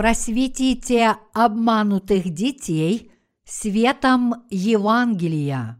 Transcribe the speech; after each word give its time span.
Просветите 0.00 1.18
обманутых 1.34 2.30
детей 2.30 3.12
светом 3.44 4.46
Евангелия. 4.48 5.78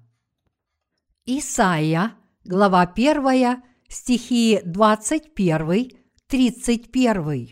Исайя, 1.25 2.13
глава 2.45 2.83
1, 2.83 3.63
стихи 3.89 4.61
21, 4.67 5.93
31. 6.27 7.49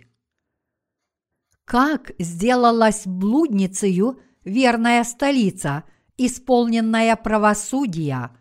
Как 1.65 2.13
сделалась 2.19 3.07
блудницею 3.07 4.21
верная 4.45 5.05
столица, 5.05 5.85
исполненная 6.19 7.17
правосудия. 7.17 8.37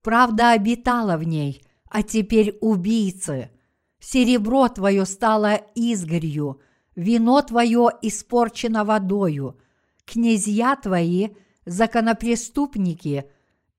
Правда 0.00 0.52
обитала 0.52 1.16
в 1.16 1.24
ней, 1.24 1.66
а 1.90 2.04
теперь 2.04 2.56
убийцы. 2.60 3.50
Серебро 3.98 4.68
твое 4.68 5.04
стало 5.06 5.56
изгорью, 5.74 6.60
вино 6.96 7.42
твое 7.42 7.90
испорчено 8.02 8.84
водою, 8.84 9.58
князья 10.04 10.76
твои– 10.76 11.30
законопреступники 11.66 13.24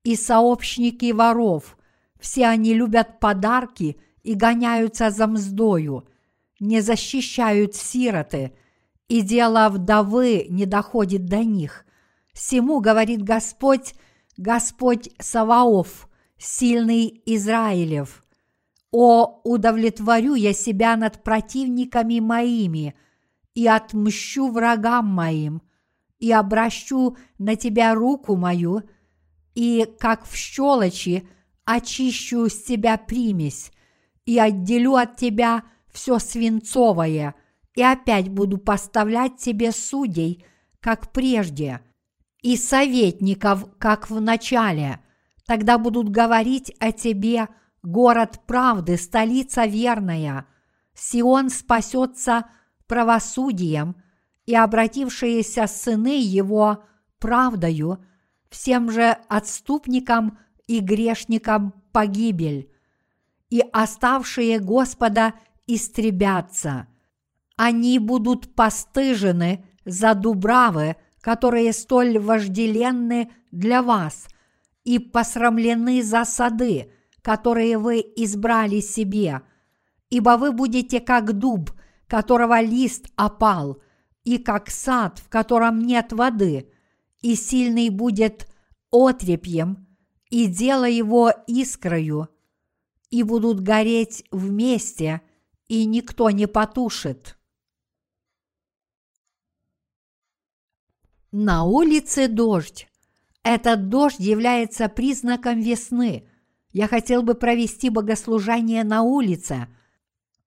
и 0.02 0.16
сообщники 0.16 1.12
воров, 1.12 1.78
все 2.18 2.46
они 2.46 2.74
любят 2.74 3.20
подарки 3.20 3.96
и 4.22 4.34
гоняются 4.34 5.10
за 5.10 5.26
мздою, 5.26 6.08
не 6.58 6.80
защищают 6.80 7.74
сироты– 7.74 8.52
и 9.08 9.22
дело 9.22 9.68
вдовы 9.68 10.46
не 10.48 10.66
доходит 10.66 11.26
до 11.26 11.44
них. 11.44 11.84
Сему 12.32 12.80
говорит 12.80 13.22
Господь, 13.22 13.94
Господь 14.36 15.10
Саваоф, 15.18 16.08
сильный 16.38 17.22
Израилев. 17.24 18.24
О, 18.90 19.40
удовлетворю 19.44 20.34
я 20.34 20.52
себя 20.52 20.96
над 20.96 21.22
противниками 21.22 22.20
моими 22.20 22.94
и 23.56 23.66
отмщу 23.66 24.52
врагам 24.52 25.06
моим, 25.06 25.60
и 26.20 26.30
обращу 26.30 27.16
на 27.38 27.56
тебя 27.56 27.92
руку 27.96 28.36
мою, 28.36 28.82
и, 29.56 29.84
как 29.98 30.26
в 30.26 30.36
щелочи, 30.36 31.28
очищу 31.64 32.48
с 32.48 32.62
тебя 32.62 32.96
примесь, 32.96 33.72
и 34.24 34.38
отделю 34.38 34.94
от 34.94 35.16
тебя 35.16 35.64
все 35.90 36.20
свинцовое– 36.20 37.34
и 37.76 37.82
опять 37.82 38.30
буду 38.30 38.58
поставлять 38.58 39.36
тебе 39.36 39.70
судей, 39.70 40.44
как 40.80 41.12
прежде, 41.12 41.80
и 42.42 42.56
советников, 42.56 43.66
как 43.78 44.10
в 44.10 44.20
начале. 44.20 45.00
Тогда 45.46 45.78
будут 45.78 46.08
говорить 46.08 46.74
о 46.80 46.90
тебе 46.90 47.48
город 47.82 48.40
правды, 48.46 48.96
столица 48.96 49.66
верная. 49.66 50.46
Сион 50.94 51.50
спасется 51.50 52.46
правосудием, 52.86 53.96
и 54.44 54.54
обратившиеся 54.54 55.66
сыны 55.66 56.20
его 56.20 56.84
правдою, 57.18 58.04
всем 58.48 58.90
же 58.90 59.16
отступникам 59.28 60.38
и 60.66 60.80
грешникам 60.80 61.74
погибель, 61.92 62.70
и 63.50 63.62
оставшие 63.72 64.60
Господа 64.60 65.34
истребятся– 65.66 66.86
они 67.56 67.98
будут 67.98 68.54
постыжены 68.54 69.64
за 69.84 70.14
дубравы, 70.14 70.96
которые 71.20 71.72
столь 71.72 72.18
вожделенны 72.18 73.32
для 73.50 73.82
вас, 73.82 74.28
и 74.84 74.98
посрамлены 74.98 76.02
за 76.02 76.24
сады, 76.24 76.92
которые 77.22 77.78
вы 77.78 78.04
избрали 78.16 78.80
себе, 78.80 79.42
ибо 80.10 80.36
вы 80.36 80.52
будете 80.52 81.00
как 81.00 81.32
дуб, 81.32 81.72
которого 82.06 82.60
лист 82.60 83.06
опал, 83.16 83.82
и 84.24 84.38
как 84.38 84.70
сад, 84.70 85.18
в 85.18 85.28
котором 85.28 85.80
нет 85.80 86.12
воды, 86.12 86.70
и 87.22 87.34
сильный 87.34 87.90
будет 87.90 88.48
отрепьем, 88.90 89.86
и 90.30 90.46
дело 90.46 90.88
его 90.88 91.32
искрою, 91.46 92.28
и 93.10 93.22
будут 93.22 93.60
гореть 93.60 94.24
вместе, 94.30 95.22
и 95.68 95.84
никто 95.84 96.30
не 96.30 96.46
потушит. 96.46 97.38
На 101.32 101.64
улице 101.64 102.28
дождь. 102.28 102.88
Этот 103.42 103.88
дождь 103.88 104.18
является 104.18 104.88
признаком 104.88 105.60
весны. 105.60 106.28
Я 106.72 106.88
хотел 106.88 107.22
бы 107.22 107.34
провести 107.34 107.90
богослужение 107.90 108.84
на 108.84 109.02
улице. 109.02 109.68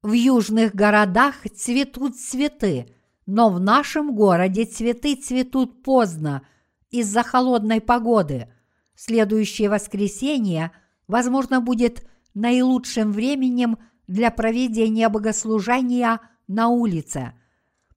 В 0.01 0.13
южных 0.13 0.73
городах 0.73 1.43
цветут 1.53 2.17
цветы, 2.17 2.95
но 3.25 3.49
в 3.49 3.59
нашем 3.59 4.15
городе 4.15 4.63
цветы 4.63 5.15
цветут 5.15 5.83
поздно 5.83 6.43
из-за 6.89 7.21
холодной 7.21 7.81
погоды. 7.81 8.47
Следующее 8.95 9.69
воскресенье, 9.69 10.71
возможно, 11.07 11.59
будет 11.59 12.07
наилучшим 12.33 13.11
временем 13.11 13.77
для 14.07 14.31
проведения 14.31 15.09
богослужения 15.09 16.21
на 16.47 16.69
улице. 16.69 17.33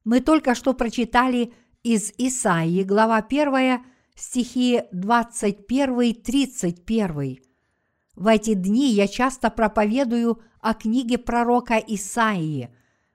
Мы 0.02 0.20
только 0.20 0.56
что 0.56 0.74
прочитали 0.74 1.52
из 1.84 2.12
Исаии, 2.18 2.82
глава 2.82 3.18
1, 3.18 3.80
стихи 4.16 4.82
21-31. 4.92 7.38
В 8.16 8.26
эти 8.26 8.54
дни 8.54 8.90
я 8.90 9.06
часто 9.06 9.50
проповедую 9.50 10.42
о 10.62 10.72
книге 10.72 11.18
пророка 11.18 11.76
Исаии. 11.76 12.70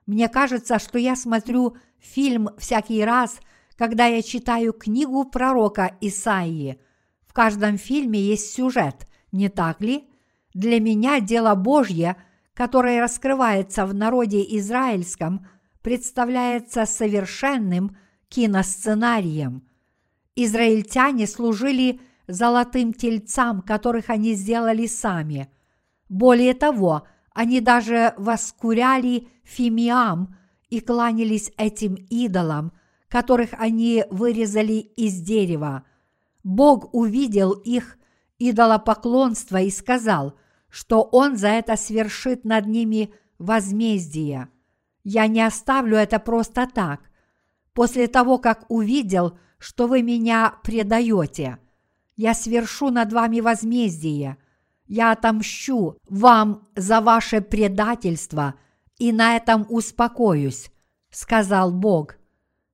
Мне 0.06 0.28
кажется, 0.28 0.78
что 0.78 0.98
я 0.98 1.16
смотрю 1.16 1.76
фильм 1.98 2.50
всякий 2.58 3.04
раз, 3.04 3.40
когда 3.76 4.06
я 4.06 4.22
читаю 4.22 4.72
книгу 4.72 5.24
пророка 5.24 5.96
Исаии. 6.00 6.80
В 7.26 7.32
каждом 7.32 7.76
фильме 7.76 8.20
есть 8.20 8.54
сюжет, 8.54 9.08
не 9.32 9.48
так 9.48 9.80
ли? 9.80 10.08
Для 10.54 10.78
меня 10.78 11.18
дело 11.18 11.56
Божье, 11.56 12.16
которое 12.54 13.00
раскрывается 13.00 13.84
в 13.84 13.94
народе 13.94 14.44
израильском, 14.56 15.44
представляется 15.82 16.86
совершенным– 16.86 17.96
киносценарием. 18.28 19.66
Израильтяне 20.36 21.26
служили 21.26 22.00
золотым 22.26 22.92
тельцам, 22.92 23.62
которых 23.62 24.10
они 24.10 24.34
сделали 24.34 24.86
сами. 24.86 25.50
Более 26.08 26.54
того, 26.54 27.06
они 27.38 27.60
даже 27.60 28.14
воскуряли 28.16 29.28
фимиам 29.44 30.36
и 30.70 30.80
кланялись 30.80 31.52
этим 31.56 31.94
идолам, 32.10 32.72
которых 33.06 33.50
они 33.52 34.04
вырезали 34.10 34.72
из 34.72 35.20
дерева. 35.20 35.84
Бог 36.42 36.92
увидел 36.92 37.52
их 37.52 37.96
идолопоклонство 38.40 39.58
и 39.60 39.70
сказал, 39.70 40.34
что 40.68 41.02
Он 41.02 41.36
за 41.36 41.50
это 41.50 41.76
свершит 41.76 42.44
над 42.44 42.66
ними 42.66 43.14
возмездие. 43.38 44.48
Я 45.04 45.28
не 45.28 45.42
оставлю 45.42 45.96
это 45.96 46.18
просто 46.18 46.66
так 46.66 47.02
после 47.72 48.08
того, 48.08 48.38
как 48.38 48.68
увидел, 48.68 49.38
что 49.58 49.86
вы 49.86 50.02
меня 50.02 50.56
предаете. 50.64 51.58
Я 52.16 52.34
свершу 52.34 52.90
над 52.90 53.12
вами 53.12 53.38
возмездие. 53.38 54.38
Я 54.88 55.12
отомщу 55.12 55.96
вам 56.08 56.66
за 56.74 57.00
ваше 57.00 57.40
предательство 57.40 58.54
и 58.98 59.12
на 59.12 59.36
этом 59.36 59.64
успокоюсь, 59.68 60.70
сказал 61.10 61.70
Бог. 61.72 62.16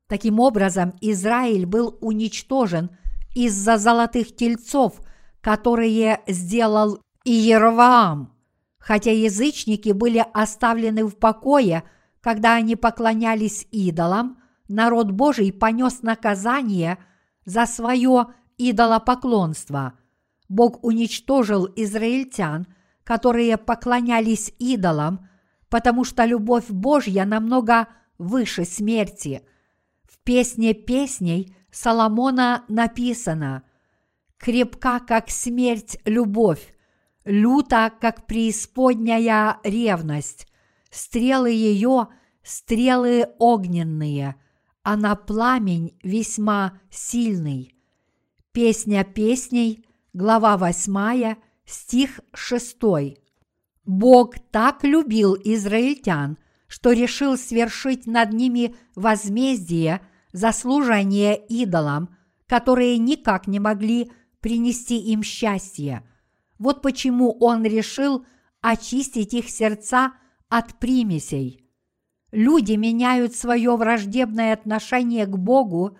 Таким 0.08 0.40
образом, 0.40 0.94
Израиль 1.02 1.66
был 1.66 1.99
уничтожен 2.00 2.90
из-за 3.34 3.76
золотых 3.76 4.34
тельцов, 4.34 5.00
которые 5.43 6.22
сделал 6.26 7.00
Иероваам. 7.25 8.32
Хотя 8.78 9.11
язычники 9.11 9.90
были 9.90 10.25
оставлены 10.32 11.05
в 11.05 11.19
покое, 11.19 11.84
когда 12.22 12.55
они 12.55 12.76
поклонялись 12.76 13.66
идолам– 13.70 14.38
народ 14.69 15.11
Божий 15.11 15.52
понес 15.52 16.02
наказание 16.02 16.99
за 17.44 17.66
свое 17.66 18.26
идолопоклонство. 18.58 19.94
Бог 20.49 20.82
уничтожил 20.85 21.69
израильтян, 21.76 22.67
которые 23.02 23.56
поклонялись 23.56 24.52
идолам, 24.58 25.29
потому 25.69 26.05
что 26.05 26.25
любовь 26.25 26.69
Божья 26.69 27.25
намного 27.25 27.88
выше 28.19 28.64
смерти. 28.64 29.43
В 30.05 30.19
песне 30.19 30.75
песней 30.75 31.56
Соломона 31.70 32.64
написано 32.69 33.62
«Крепка, 34.38 35.00
как 35.00 35.31
смерть, 35.31 35.99
любовь, 36.05 36.75
люта, 37.25 37.93
как 38.00 38.26
преисподняя 38.26 39.58
ревность, 39.64 40.47
стрелы 40.90 41.50
ее– 41.50 42.08
стрелы 42.44 43.26
огненные, 43.38 44.37
а 44.82 44.97
на 44.97 45.17
пламень 45.17 45.99
весьма 46.05 46.81
сильный. 46.90 47.75
Песня 48.52 49.02
песней, 49.02 49.85
глава 50.14 50.56
8, 50.56 51.34
стих 51.66 52.20
6. 52.32 52.76
Бог 53.84 54.38
так 54.52 54.84
любил 54.84 55.34
израильтян, 55.34 56.38
что 56.69 56.93
решил 56.93 57.37
свершить 57.37 58.06
над 58.06 58.32
ними 58.32 58.76
возмездие 58.94 60.00
за 60.32 60.52
служение 60.52 61.37
идолам, 61.37 62.16
которые 62.46 62.96
никак 62.99 63.49
не 63.49 63.58
могли 63.58 64.12
принести 64.40 64.99
им 64.99 65.25
счастье. 65.25 66.08
Вот 66.58 66.81
почему 66.81 67.37
он 67.40 67.64
решил 67.64 68.25
очистить 68.61 69.34
их 69.34 69.50
сердца 69.50 70.12
от 70.49 70.78
примесей. 70.78 71.69
Люди 72.31 72.75
меняют 72.75 73.34
свое 73.34 73.76
враждебное 73.76 74.52
отношение 74.52 75.26
к 75.26 75.37
Богу 75.37 75.99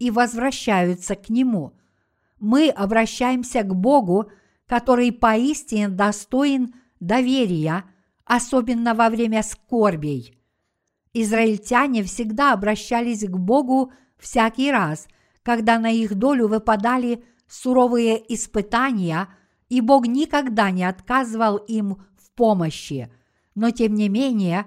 и 0.00 0.10
возвращаются 0.10 1.14
к 1.14 1.28
Нему. 1.28 1.78
Мы 2.42 2.70
обращаемся 2.70 3.62
к 3.62 3.72
Богу, 3.72 4.28
который 4.66 5.12
поистине 5.12 5.88
достоин 5.88 6.74
доверия, 6.98 7.84
особенно 8.24 8.96
во 8.96 9.10
время 9.10 9.44
скорбей. 9.44 10.36
Израильтяне 11.12 12.02
всегда 12.02 12.52
обращались 12.52 13.24
к 13.24 13.30
Богу 13.30 13.92
всякий 14.18 14.72
раз, 14.72 15.06
когда 15.44 15.78
на 15.78 15.92
их 15.92 16.16
долю 16.16 16.48
выпадали 16.48 17.24
суровые 17.46 18.20
испытания, 18.34 19.28
и 19.68 19.80
Бог 19.80 20.08
никогда 20.08 20.72
не 20.72 20.82
отказывал 20.82 21.58
им 21.58 22.02
в 22.18 22.32
помощи. 22.34 23.08
Но 23.54 23.70
тем 23.70 23.94
не 23.94 24.08
менее, 24.08 24.66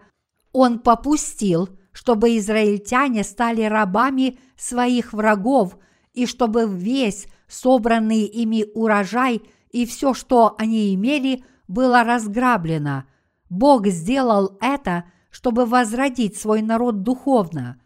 Он 0.54 0.80
попустил, 0.80 1.68
чтобы 1.92 2.38
израильтяне 2.38 3.25
стали 3.25 3.63
рабами 3.63 4.39
своих 4.56 5.12
врагов, 5.12 5.78
и 6.13 6.25
чтобы 6.25 6.66
весь 6.66 7.28
собранный 7.56 8.25
ими 8.25 8.66
урожай 8.74 9.42
и 9.72 9.86
все, 9.86 10.13
что 10.13 10.56
они 10.57 10.94
имели, 10.94 11.46
было 11.68 12.04
разграблено. 12.04 13.06
Бог 13.50 13.88
сделал 13.88 14.57
это, 14.62 15.06
чтобы 15.31 15.66
возродить 15.66 16.38
свой 16.38 16.62
народ 16.62 17.02
духовно. 17.04 17.81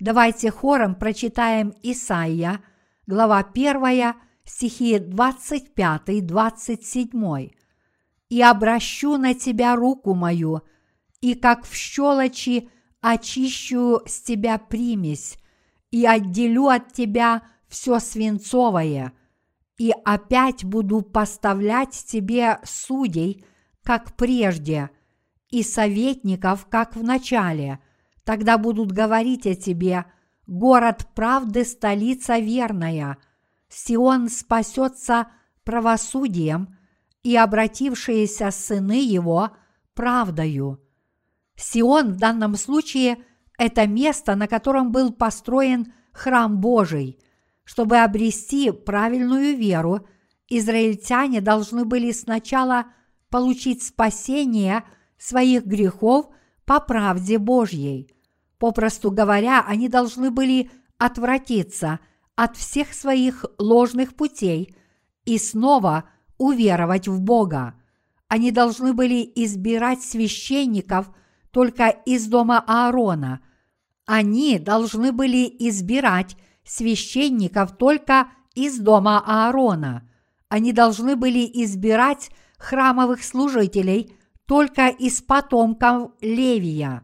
Давайте 0.00 0.50
хором 0.50 0.94
прочитаем 0.94 1.74
Исаия, 1.82 2.60
глава 3.06 3.38
1, 3.38 4.14
стихи 4.44 4.96
25-27. 4.96 7.52
«И 8.28 8.42
обращу 8.42 9.16
на 9.16 9.32
тебя 9.34 9.74
руку 9.74 10.12
мою, 10.14 10.60
и 11.22 11.34
как 11.34 11.64
в 11.64 11.74
щелочи 11.74 12.68
очищу 13.00 14.02
с 14.06 14.20
тебя 14.20 14.58
примесь, 14.58 15.38
и 15.90 16.04
отделю 16.04 16.68
от 16.68 16.92
тебя 16.92 17.40
все 17.68 17.98
свинцовое, 17.98 19.12
и 19.76 19.92
опять 20.04 20.64
буду 20.64 21.02
поставлять 21.02 21.92
тебе 21.92 22.58
судей, 22.64 23.44
как 23.84 24.16
прежде, 24.16 24.90
и 25.50 25.62
советников, 25.62 26.66
как 26.66 26.96
в 26.96 27.02
начале. 27.02 27.78
Тогда 28.24 28.58
будут 28.58 28.92
говорить 28.92 29.46
о 29.46 29.54
тебе, 29.54 30.04
город 30.46 31.06
правды, 31.14 31.64
столица 31.64 32.38
верная. 32.38 33.18
Сион 33.68 34.28
спасется 34.28 35.28
правосудием, 35.64 36.76
и 37.22 37.36
обратившиеся 37.36 38.50
сыны 38.50 39.04
его 39.04 39.50
правдою. 39.94 40.80
Сион 41.56 42.12
в 42.12 42.16
данном 42.16 42.56
случае– 42.56 43.18
это 43.58 43.86
место, 43.86 44.36
на 44.36 44.46
котором 44.46 44.92
был 44.92 45.12
построен 45.12 45.92
храм 46.12 46.60
Божий. 46.60 47.18
Чтобы 47.68 47.98
обрести 47.98 48.70
правильную 48.70 49.54
веру, 49.54 50.08
израильтяне 50.48 51.42
должны 51.42 51.84
были 51.84 52.12
сначала 52.12 52.86
получить 53.28 53.82
спасение 53.82 54.84
своих 55.18 55.66
грехов 55.66 56.30
по 56.64 56.80
правде 56.80 57.36
Божьей. 57.36 58.10
Попросту 58.56 59.10
говоря, 59.10 59.62
они 59.68 59.90
должны 59.90 60.30
были 60.30 60.70
отвратиться 60.96 62.00
от 62.36 62.56
всех 62.56 62.94
своих 62.94 63.44
ложных 63.58 64.14
путей 64.14 64.74
и 65.26 65.36
снова 65.36 66.04
уверовать 66.38 67.06
в 67.06 67.20
Бога. 67.20 67.74
Они 68.28 68.50
должны 68.50 68.94
были 68.94 69.30
избирать 69.34 70.02
священников– 70.02 71.10
только 71.50 71.88
из 71.88 72.28
дома 72.28 72.62
Аарона. 72.66 73.40
Они 74.06 74.58
должны 74.58 75.12
были 75.12 75.44
избирать 75.58 76.36
священников 76.68 77.76
только 77.76 78.28
из 78.54 78.78
дома 78.78 79.22
Аарона. 79.26 80.08
Они 80.48 80.72
должны 80.72 81.16
были 81.16 81.48
избирать 81.64 82.30
храмовых 82.58 83.24
служителей 83.24 84.12
только 84.46 84.88
из 84.88 85.20
потомков 85.22 86.12
Левия. 86.20 87.02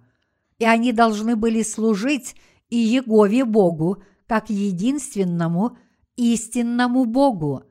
И 0.58 0.64
они 0.64 0.92
должны 0.92 1.36
были 1.36 1.62
служить 1.62 2.36
и 2.68 2.76
Егове 2.76 3.44
Богу, 3.44 4.02
как 4.26 4.50
единственному 4.50 5.76
истинному 6.16 7.04
Богу. 7.04 7.64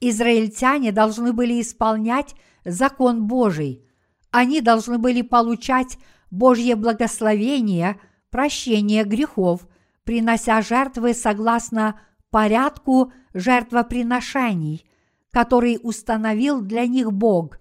Израильтяне 0.00 0.92
должны 0.92 1.32
были 1.32 1.60
исполнять 1.60 2.34
закон 2.64 3.26
Божий– 3.26 3.84
они 4.30 4.60
должны 4.60 4.98
были 4.98 5.22
получать 5.22 5.98
Божье 6.30 6.76
благословение, 6.76 8.00
прощение 8.30 9.04
грехов, 9.04 9.66
принося 10.04 10.60
жертвы 10.62 11.14
согласно 11.14 12.00
порядку 12.30 13.12
жертвоприношений, 13.34 14.84
который 15.30 15.78
установил 15.82 16.60
для 16.60 16.86
них 16.86 17.12
Бог. 17.12 17.58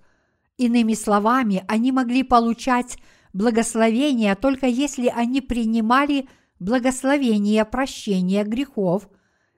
Иными 0.58 0.94
словами, 0.94 1.64
они 1.68 1.92
могли 1.92 2.24
получать 2.24 2.98
благословение 3.34 4.36
только 4.36 4.68
если 4.68 5.08
они 5.08 5.42
принимали 5.42 6.28
благословение 6.60 7.64
прощения 7.66 8.44
грехов, 8.44 9.10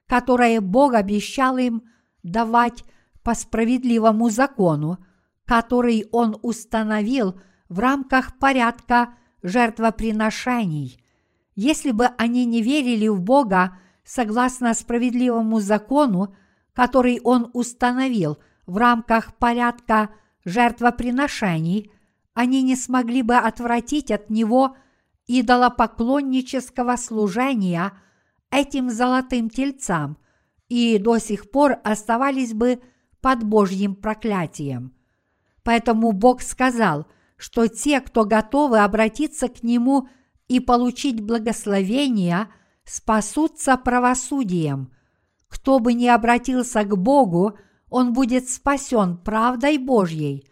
которое 0.07 0.61
Бог 0.61 0.93
обещал 0.93 1.57
им 1.57 1.83
давать 2.23 2.83
по 3.23 3.33
справедливому 3.33 4.29
закону– 4.29 4.97
который 5.51 6.07
он 6.13 6.37
установил 6.43 7.37
в 7.67 7.79
рамках 7.79 8.39
порядка 8.39 9.15
жертвоприношений. 9.43 11.03
Если 11.55 11.91
бы 11.91 12.05
они 12.17 12.45
не 12.45 12.61
верили 12.61 13.07
в 13.07 13.21
Бога 13.21 13.77
согласно 14.03 14.73
справедливому 14.73 15.59
закону, 15.59 16.35
который 16.73 17.19
он 17.23 17.49
установил 17.53 18.37
в 18.65 18.77
рамках 18.77 19.35
порядка 19.35 20.09
жертвоприношений, 20.45 21.91
они 22.33 22.61
не 22.61 22.75
смогли 22.75 23.21
бы 23.21 23.35
отвратить 23.35 24.11
от 24.11 24.29
него 24.29 24.77
идолопоклоннического 25.27 26.95
служения 26.95 27.93
этим 28.49 28.89
золотым 28.89 29.49
тельцам 29.49 30.17
и 30.69 30.97
до 30.97 31.17
сих 31.17 31.51
пор 31.51 31.77
оставались 31.83 32.53
бы 32.53 32.81
под 33.21 33.43
Божьим 33.43 33.95
проклятием– 33.95 34.93
Поэтому 35.63 36.11
Бог 36.11 36.41
сказал, 36.41 37.07
что 37.37 37.67
те, 37.67 38.01
кто 38.01 38.25
готовы 38.25 38.79
обратиться 38.79 39.47
к 39.47 39.63
Нему 39.63 40.09
и 40.51 40.59
получить 40.59 41.21
благословение, 41.21 42.49
спасутся 42.83 43.77
правосудием. 43.77 44.91
Кто 45.47 45.79
бы 45.79 45.93
ни 45.93 46.07
обратился 46.07 46.83
к 46.83 46.97
Богу, 46.97 47.57
он 47.89 48.11
будет 48.11 48.49
спасен 48.49 49.15
правдой 49.15 49.77
Божьей. 49.77 50.45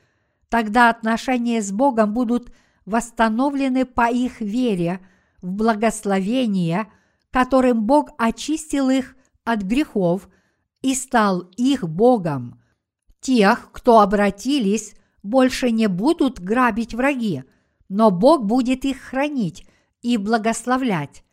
Тогда 0.48 0.90
отношения 0.90 1.62
с 1.62 1.74
Богом 1.74 2.14
будут 2.14 2.54
восстановлены 2.86 3.84
по 3.84 4.10
их 4.10 4.40
вере 4.40 5.02
в 5.42 5.52
благословение, 5.52 6.88
которым 7.30 7.84
Бог 7.84 8.12
очистил 8.18 8.90
их 8.90 9.18
от 9.44 9.64
грехов 9.64 10.30
и 10.82 10.96
стал 10.96 11.42
их 11.58 11.90
Богом. 11.90 12.64
Тех, 13.20 13.70
кто 13.74 14.00
обратились, 14.00 14.96
больше 15.24 15.72
не 15.72 15.88
будут 15.88 16.40
грабить 16.40 16.94
враги, 16.94 17.44
но 17.90 18.12
Бог 18.12 18.46
будет 18.46 18.86
их 18.86 19.02
хранить 19.02 19.66
и 20.02 20.18
благословлять. 20.18 21.24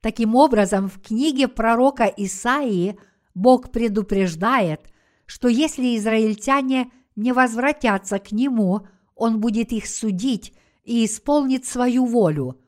Таким 0.00 0.34
образом, 0.34 0.88
в 0.88 1.00
книге 1.00 1.48
пророка 1.48 2.04
Исаии 2.04 2.98
Бог 3.34 3.70
предупреждает, 3.70 4.80
что 5.26 5.48
если 5.48 5.96
израильтяне 5.96 6.90
не 7.16 7.32
возвратятся 7.32 8.18
к 8.18 8.32
Нему, 8.32 8.86
Он 9.14 9.40
будет 9.40 9.72
их 9.72 9.86
судить 9.86 10.54
и 10.84 11.04
исполнит 11.04 11.66
свою 11.66 12.06
волю. 12.06 12.60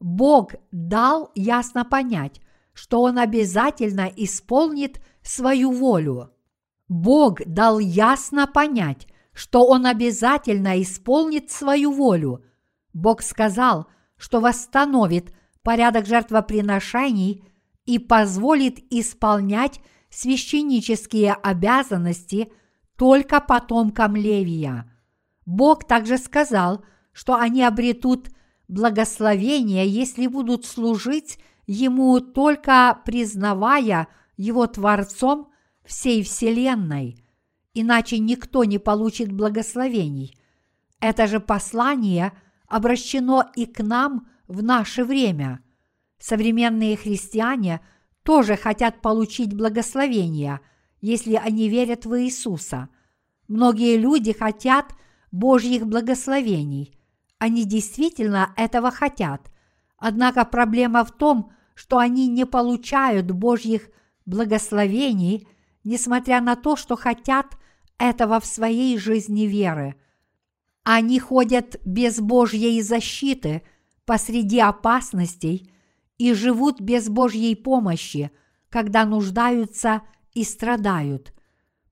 Бог 0.00 0.52
дал 0.70 1.30
ясно 1.34 1.84
понять, 1.84 2.40
что 2.72 3.02
Он 3.02 3.18
обязательно 3.18 4.10
исполнит 4.16 5.00
свою 5.22 5.72
волю. 5.72 6.30
Бог 6.88 7.44
дал 7.46 7.78
ясно 7.78 8.46
понять, 8.46 9.08
что 9.32 9.66
Он 9.66 9.86
обязательно 9.86 10.80
исполнит 10.80 11.50
свою 11.50 11.90
волю. 11.92 12.44
Бог 12.92 13.22
сказал, 13.22 13.88
что 14.16 14.40
восстановит 14.40 15.32
порядок 15.62 16.06
жертвоприношений 16.06 17.44
и 17.84 17.98
позволит 17.98 18.78
исполнять 18.92 19.80
священнические 20.10 21.32
обязанности 21.34 22.52
только 22.96 23.40
потомкам 23.40 24.16
Левия. 24.16 24.90
Бог 25.44 25.86
также 25.86 26.18
сказал, 26.18 26.84
что 27.12 27.34
они 27.36 27.62
обретут 27.62 28.30
благословение, 28.68 29.86
если 29.88 30.26
будут 30.26 30.64
служить 30.66 31.38
Ему 31.66 32.20
только 32.20 33.00
признавая 33.04 34.06
Его 34.36 34.66
Творцом 34.68 35.50
всей 35.84 36.22
Вселенной, 36.22 37.16
иначе 37.74 38.18
никто 38.18 38.64
не 38.64 38.78
получит 38.78 39.32
благословений. 39.32 40.38
Это 41.00 41.26
же 41.26 41.40
послание 41.40 42.32
обращено 42.68 43.44
и 43.54 43.66
к 43.66 43.82
нам 43.82 44.28
в 44.48 44.62
наше 44.62 45.04
время. 45.04 45.60
Современные 46.18 46.96
христиане 46.96 47.80
тоже 48.22 48.56
хотят 48.56 49.00
получить 49.00 49.54
благословение, 49.54 50.60
если 51.00 51.34
они 51.34 51.68
верят 51.68 52.06
в 52.06 52.20
Иисуса. 52.20 52.88
Многие 53.48 53.96
люди 53.96 54.32
хотят 54.32 54.94
Божьих 55.30 55.86
благословений. 55.86 56.98
Они 57.38 57.64
действительно 57.64 58.52
этого 58.56 58.90
хотят. 58.90 59.50
Однако 59.98 60.44
проблема 60.44 61.04
в 61.04 61.12
том, 61.12 61.52
что 61.74 61.98
они 61.98 62.26
не 62.26 62.46
получают 62.46 63.30
Божьих 63.30 63.88
благословений, 64.24 65.46
несмотря 65.84 66.40
на 66.40 66.56
то, 66.56 66.74
что 66.76 66.96
хотят 66.96 67.56
этого 67.98 68.40
в 68.40 68.46
своей 68.46 68.98
жизни 68.98 69.42
веры. 69.42 69.94
Они 70.88 71.18
ходят 71.18 71.80
без 71.84 72.20
Божьей 72.20 72.80
защиты 72.80 73.62
посреди 74.04 74.60
опасностей 74.60 75.68
и 76.16 76.32
живут 76.32 76.80
без 76.80 77.08
Божьей 77.08 77.56
помощи, 77.56 78.30
когда 78.68 79.04
нуждаются 79.04 80.02
и 80.32 80.44
страдают. 80.44 81.34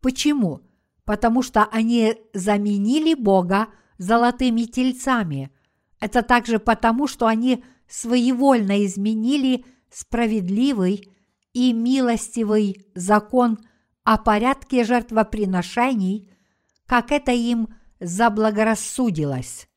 Почему? 0.01 0.61
Потому 1.05 1.43
что 1.43 1.65
они 1.65 2.15
заменили 2.35 3.15
Бога 3.15 3.67
золотыми 3.99 4.63
тельцами. 4.63 5.51
Это 5.99 6.23
также 6.23 6.61
потому, 6.61 7.09
что 7.09 7.27
они 7.27 7.65
своевольно 7.89 8.87
изменили 8.87 9.65
справедливый 9.91 11.13
и 11.53 11.73
милостивый 11.73 12.87
закон 12.95 13.59
о 14.05 14.19
порядке 14.19 14.85
жертвоприношений, 14.85 16.31
как 16.87 17.11
это 17.11 17.33
им 17.33 17.71
заблагорассудилось. 18.05 19.69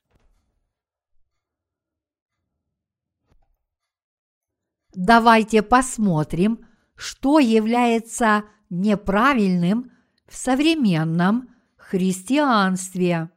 Давайте 4.93 5.61
посмотрим, 5.61 6.65
что 6.95 7.39
является 7.39 8.43
неправильным 8.69 9.91
в 10.27 10.35
современном 10.35 11.55
христианстве. 11.77 13.29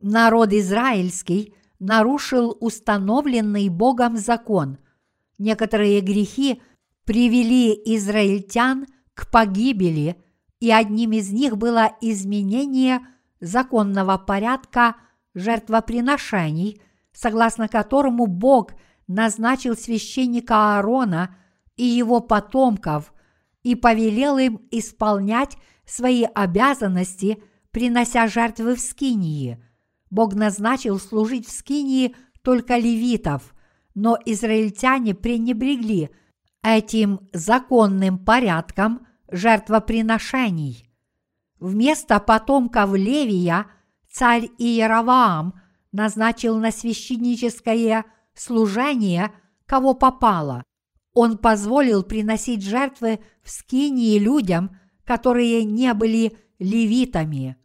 Народ 0.00 0.52
израильский 0.52 1.54
нарушил 1.78 2.56
установленный 2.60 3.68
Богом 3.68 4.16
закон. 4.16 4.78
Некоторые 5.38 6.00
грехи 6.00 6.60
привели 7.04 7.72
израильтян 7.96 8.86
к 9.14 9.30
погибели, 9.30 10.22
и 10.62 10.70
одним 10.70 11.10
из 11.10 11.32
них 11.32 11.56
было 11.56 11.90
изменение 12.00 13.00
законного 13.40 14.16
порядка 14.16 14.94
жертвоприношений, 15.34 16.80
согласно 17.12 17.66
которому 17.66 18.28
Бог 18.28 18.74
назначил 19.08 19.76
священника 19.76 20.76
Аарона 20.76 21.34
и 21.74 21.84
его 21.84 22.20
потомков 22.20 23.12
и 23.64 23.74
повелел 23.74 24.38
им 24.38 24.60
исполнять 24.70 25.56
свои 25.84 26.22
обязанности, 26.32 27.42
принося 27.72 28.28
жертвы 28.28 28.76
в 28.76 28.80
Скинии– 28.80 29.60
Бог 30.10 30.34
назначил 30.34 31.00
служить 31.00 31.48
в 31.48 31.50
Скинии 31.50 32.14
только 32.42 32.76
левитов, 32.76 33.54
но 33.94 34.18
израильтяне 34.26 35.14
пренебрегли 35.14 36.10
этим 36.62 37.30
законным 37.32 38.18
порядком 38.18 39.06
жертвоприношений. 39.32 40.88
Вместо 41.58 42.20
потомков 42.20 42.94
Левия 42.94 43.66
царь 44.10 44.50
Иераваам 44.58 45.54
назначил 45.90 46.56
на 46.58 46.70
священническое 46.70 48.04
служение, 48.34 49.32
кого 49.66 49.94
попало. 49.94 50.62
Он 51.14 51.38
позволил 51.38 52.02
приносить 52.02 52.62
жертвы 52.62 53.20
в 53.42 53.50
Скинии 53.50 54.18
людям, 54.18 54.78
которые 55.04 55.64
не 55.64 55.92
были 55.94 56.36
левитами. 56.58 57.56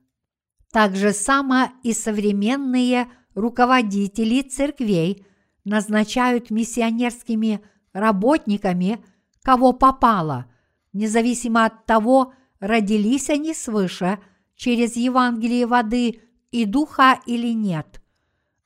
Так 0.71 0.95
же 0.95 1.13
само 1.13 1.69
и 1.83 1.93
современные 1.93 3.07
руководители 3.35 4.41
церквей 4.41 5.25
назначают 5.63 6.49
миссионерскими 6.49 7.61
работниками, 7.93 9.03
кого 9.43 9.73
попало, 9.73 10.45
независимо 10.93 11.65
от 11.65 11.85
того, 11.85 12.33
родились 12.59 13.29
они 13.29 13.53
свыше 13.53 14.19
через 14.55 14.95
Евангелие 14.95 15.65
воды 15.65 16.21
и 16.51 16.65
духа 16.65 17.19
или 17.25 17.53
нет. 17.53 18.01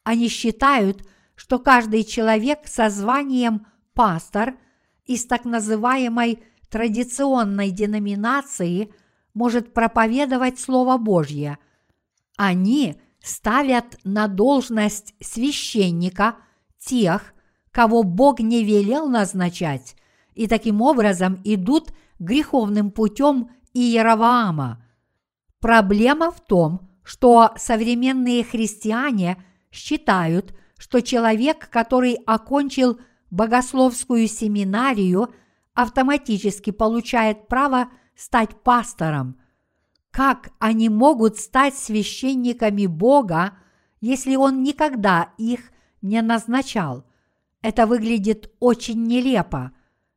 Они 0.03 0.27
считают, 0.27 1.05
что 1.35 1.59
каждый 1.59 2.03
человек 2.03 2.59
со 2.65 2.89
званием 2.89 3.65
пастор 3.93 4.55
из 5.05 5.25
так 5.25 5.45
называемой 5.45 6.43
традиционной 6.69 7.71
деноминации 7.71 8.93
может 9.33 9.73
проповедовать 9.73 10.59
Слово 10.59 10.97
Божье– 10.97 11.57
они 12.43 12.95
ставят 13.21 13.99
на 14.03 14.27
должность 14.27 15.13
священника 15.19 16.37
тех, 16.79 17.35
кого 17.69 18.01
Бог 18.01 18.39
не 18.39 18.63
велел 18.63 19.07
назначать, 19.07 19.95
и 20.33 20.47
таким 20.47 20.81
образом 20.81 21.39
идут 21.43 21.93
греховным 22.21 22.91
путем 22.91 23.49
Иераваама. 23.73 24.85
Проблема 25.59 26.31
в 26.31 26.39
том, 26.39 26.89
что 27.03 27.51
современные 27.57 28.43
христиане 28.43 29.43
считают, 29.71 30.53
что 30.77 31.01
человек, 31.01 31.69
который 31.69 32.13
окончил 32.25 32.99
богословскую 33.31 34.27
семинарию, 34.27 35.33
автоматически 35.73 36.69
получает 36.69 37.47
право 37.47 37.89
стать 38.15 38.61
пастором. 38.61 39.37
Как 40.11 40.51
они 40.59 40.89
могут 40.89 41.37
стать 41.37 41.75
священниками 41.75 42.85
Бога, 42.85 43.57
если 43.99 44.35
Он 44.35 44.61
никогда 44.61 45.33
их 45.37 45.71
не 46.01 46.21
назначал? 46.21 47.05
Это 47.61 47.87
выглядит 47.87 48.51
очень 48.59 49.03
нелепо. 49.03 49.71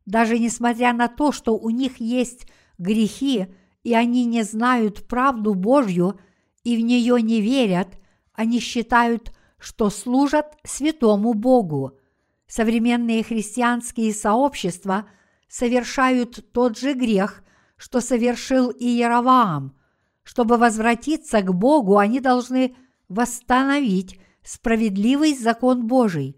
Даже 0.06 0.38
несмотря 0.38 0.92
на 0.92 1.08
то, 1.08 1.32
что 1.32 1.56
у 1.56 1.70
них 1.70 1.98
есть 1.98 2.46
грехи, 2.78 3.46
и 3.82 3.94
они 3.94 4.24
не 4.24 4.42
знают 4.42 5.06
правду 5.06 5.54
Божью 5.54 6.18
и 6.62 6.76
в 6.76 6.80
нее 6.80 7.20
не 7.20 7.40
верят, 7.40 7.88
они 8.32 8.60
считают, 8.60 9.32
что 9.58 9.90
служат 9.90 10.56
святому 10.64 11.34
Богу. 11.34 11.98
Современные 12.46 13.22
христианские 13.22 14.12
сообщества 14.12 15.06
совершают 15.48 16.52
тот 16.52 16.78
же 16.78 16.94
грех, 16.94 17.42
что 17.76 18.00
совершил 18.00 18.70
и 18.70 18.86
Яроваам– 18.86 19.76
чтобы 20.24 20.56
возвратиться 20.56 21.42
к 21.42 21.54
Богу, 21.54 21.98
они 21.98 22.18
должны 22.18 22.74
восстановить 23.08 24.18
справедливый 24.42 25.36
закон 25.36 25.86
Божий. 25.86 26.36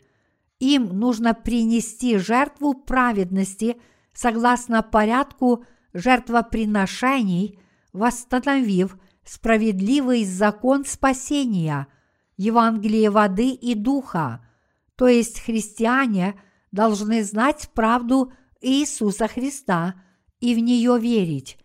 Им 0.58 0.98
нужно 0.98 1.34
принести 1.34 2.18
жертву 2.18 2.74
праведности 2.74 3.76
согласно 4.12 4.82
порядку 4.82 5.64
жертвоприношений, 5.92 7.58
восстановив 7.92 8.96
справедливый 9.24 10.24
закон 10.24 10.84
спасения, 10.84 11.88
Евангелие 12.36 13.10
воды 13.10 13.50
и 13.50 13.74
духа, 13.74 14.46
то 14.94 15.08
есть 15.08 15.40
христиане 15.40 16.38
должны 16.70 17.24
знать 17.24 17.70
правду 17.74 18.32
Иисуса 18.60 19.26
Христа 19.26 19.94
и 20.40 20.54
в 20.54 20.58
нее 20.58 20.98
верить. 20.98 21.58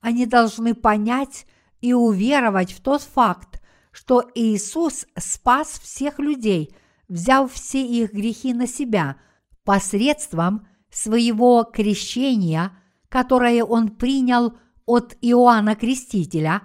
Они 0.00 0.26
должны 0.26 0.74
понять, 0.74 1.46
и 1.82 1.92
уверовать 1.92 2.72
в 2.72 2.80
тот 2.80 3.02
факт, 3.02 3.60
что 3.90 4.24
Иисус 4.34 5.04
спас 5.18 5.78
всех 5.82 6.18
людей, 6.18 6.74
взяв 7.08 7.52
все 7.52 7.84
их 7.84 8.12
грехи 8.12 8.52
на 8.54 8.66
себя 8.66 9.16
посредством 9.64 10.66
своего 10.90 11.64
крещения, 11.64 12.72
которое 13.08 13.64
он 13.64 13.88
принял 13.90 14.58
от 14.86 15.16
Иоанна 15.20 15.74
Крестителя, 15.76 16.62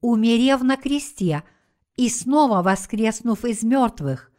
умерев 0.00 0.62
на 0.62 0.76
кресте 0.76 1.42
и 1.96 2.08
снова 2.08 2.62
воскреснув 2.62 3.44
из 3.44 3.62
мертвых. 3.62 4.30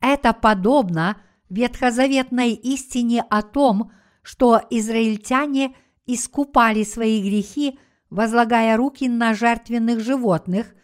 Это 0.00 0.32
подобно 0.32 1.16
ветхозаветной 1.48 2.52
истине 2.52 3.22
о 3.28 3.42
том, 3.42 3.92
что 4.22 4.60
израильтяне 4.70 5.74
искупали 6.06 6.84
свои 6.84 7.22
грехи– 7.22 7.78
возлагая 8.12 8.76
руки 8.76 9.08
на 9.08 9.34
жертвенных 9.34 10.00
животных 10.00 10.74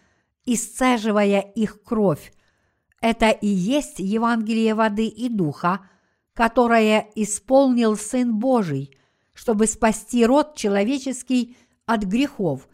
исцеживая 0.46 1.40
их 1.40 1.82
кровь. 1.82 2.32
Это 3.00 3.30
и 3.30 3.46
есть 3.46 3.98
Евангелие 3.98 4.74
воды 4.74 5.06
и 5.06 5.28
духа, 5.28 5.88
которое 6.34 7.08
исполнил 7.14 7.96
Сын 7.96 8.38
Божий, 8.38 8.96
чтобы 9.34 9.66
спасти 9.66 10.24
род 10.26 10.56
человеческий 10.56 11.56
от 11.86 12.02
грехов. 12.04 12.68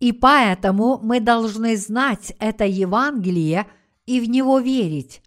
И 0.00 0.12
поэтому 0.12 1.00
мы 1.02 1.20
должны 1.20 1.76
знать 1.76 2.32
это 2.38 2.64
Евангелие 2.64 3.66
и 4.06 4.20
в 4.20 4.28
него 4.28 4.58
верить. 4.58 5.22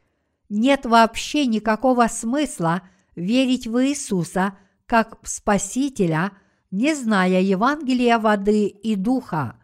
Нет 0.49 0.85
вообще 0.85 1.45
никакого 1.45 2.07
смысла 2.07 2.81
верить 3.15 3.67
в 3.67 3.83
Иисуса 3.85 4.57
как 4.85 5.21
в 5.21 5.29
Спасителя, 5.29 6.33
не 6.69 6.93
зная 6.93 7.39
Евангелия 7.39 8.19
воды 8.19 8.67
и 8.67 8.95
духа. 8.95 9.55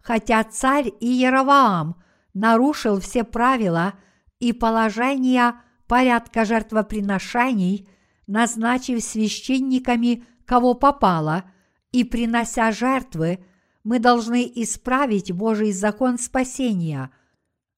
Хотя 0.00 0.42
царь 0.44 0.92
Иераваам 1.00 1.96
нарушил 2.32 3.00
все 3.00 3.24
правила 3.24 3.94
и 4.44 4.52
положения 4.52 5.54
порядка 5.86 6.44
жертвоприношений, 6.44 7.88
назначив 8.26 9.02
священниками 9.02 10.24
кого 10.44 10.74
попало, 10.74 11.44
и 11.92 12.04
принося 12.04 12.70
жертвы, 12.70 13.42
мы 13.84 13.98
должны 13.98 14.50
исправить 14.54 15.32
Божий 15.32 15.72
закон 15.72 16.18
спасения. 16.18 17.10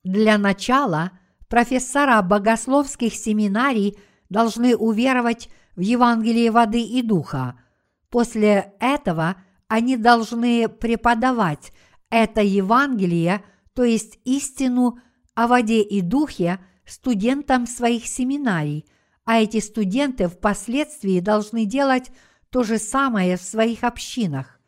Для 0.03 0.39
начала 0.39 1.13
профессора 1.49 2.21
богословских 2.23 3.15
семинарий 3.15 3.97
должны 4.29 4.75
уверовать 4.75 5.49
в 5.77 5.81
Евангелие 5.81 6.51
воды 6.51 6.81
и 6.81 7.03
духа. 7.03 7.61
После 8.11 8.73
этого 8.81 9.37
они 9.69 9.97
должны 9.97 10.69
преподавать 10.69 11.73
это 12.11 12.41
Евангелие, 12.41 13.45
то 13.73 13.85
есть 13.85 14.19
истину 14.25 14.99
о 15.37 15.47
воде 15.47 15.83
и 15.83 16.01
духе 16.01 16.59
студентам 16.87 17.67
своих 17.67 18.07
семинарий, 18.07 18.87
а 19.25 19.41
эти 19.41 19.61
студенты 19.61 20.29
впоследствии 20.29 21.21
должны 21.21 21.67
делать 21.67 22.11
то 22.51 22.65
же 22.65 22.79
самое 22.79 23.37
в 23.37 23.43
своих 23.43 23.85
общинах. 23.85 24.59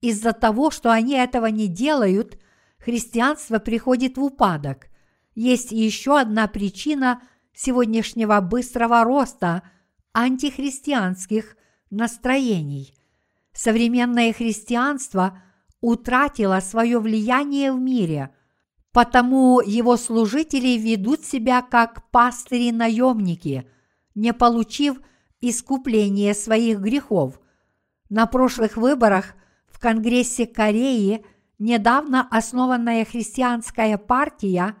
Из-за 0.00 0.32
того, 0.32 0.70
что 0.70 0.92
они 0.92 1.14
этого 1.14 1.46
не 1.46 1.66
делают, 1.66 2.38
христианство 2.78 3.58
приходит 3.58 4.16
в 4.16 4.22
упадок. 4.22 4.86
Есть 5.34 5.72
еще 5.72 6.20
одна 6.20 6.46
причина 6.46 7.20
сегодняшнего 7.52 8.40
быстрого 8.40 9.02
роста 9.02 9.62
антихристианских 10.12 11.56
настроений. 11.90 12.94
Современное 13.52 14.32
христианство 14.32 15.42
утратило 15.80 16.60
свое 16.60 17.00
влияние 17.00 17.72
в 17.72 17.80
мире, 17.80 18.30
потому 18.94 19.60
его 19.60 19.96
служители 19.96 20.78
ведут 20.78 21.24
себя 21.24 21.62
как 21.62 22.08
пастыри-наемники, 22.12 23.68
не 24.14 24.32
получив 24.32 25.00
искупление 25.40 26.32
своих 26.32 26.78
грехов. 26.78 27.40
На 28.08 28.26
прошлых 28.26 28.76
выборах 28.76 29.34
в 29.66 29.80
Конгрессе 29.80 30.46
Кореи 30.46 31.26
недавно 31.58 32.28
основанная 32.30 33.04
христианская 33.04 33.98
партия 33.98 34.76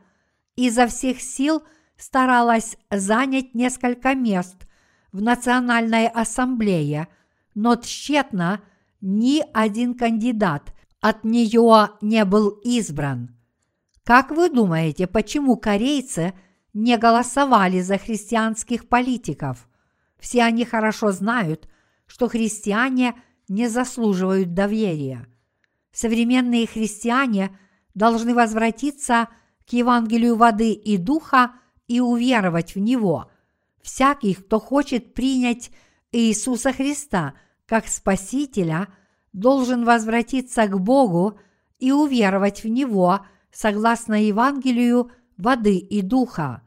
изо 0.54 0.86
всех 0.86 1.20
сил 1.20 1.64
старалась 1.96 2.76
занять 2.92 3.52
несколько 3.52 4.14
мест 4.14 4.68
в 5.10 5.22
Национальной 5.22 6.06
ассамблее, 6.06 7.08
но 7.56 7.74
тщетно 7.74 8.60
ни 9.00 9.42
один 9.52 9.94
кандидат 9.94 10.72
от 11.00 11.24
нее 11.24 11.90
не 12.00 12.24
был 12.24 12.50
избран. 12.62 13.33
Как 14.04 14.30
вы 14.30 14.50
думаете, 14.50 15.06
почему 15.06 15.56
корейцы 15.56 16.34
не 16.74 16.98
голосовали 16.98 17.80
за 17.80 17.96
христианских 17.96 18.86
политиков? 18.86 19.66
Все 20.18 20.42
они 20.42 20.66
хорошо 20.66 21.10
знают, 21.10 21.68
что 22.06 22.28
христиане 22.28 23.14
не 23.48 23.68
заслуживают 23.68 24.52
доверия. 24.52 25.26
Современные 25.90 26.66
христиане 26.66 27.58
должны 27.94 28.34
возвратиться 28.34 29.28
к 29.66 29.72
Евангелию 29.72 30.36
воды 30.36 30.72
и 30.72 30.98
духа 30.98 31.52
и 31.88 32.00
уверовать 32.00 32.74
в 32.74 32.80
него. 32.80 33.30
Всякий, 33.80 34.34
кто 34.34 34.60
хочет 34.60 35.14
принять 35.14 35.70
Иисуса 36.12 36.72
Христа 36.72 37.34
как 37.64 37.86
Спасителя, 37.86 38.88
должен 39.32 39.86
возвратиться 39.86 40.66
к 40.66 40.78
Богу 40.78 41.38
и 41.78 41.90
уверовать 41.90 42.64
в 42.64 42.68
Него 42.68 43.24
согласно 43.54 44.22
Евангелию 44.22 45.10
воды 45.38 45.78
и 45.78 46.02
духа. 46.02 46.62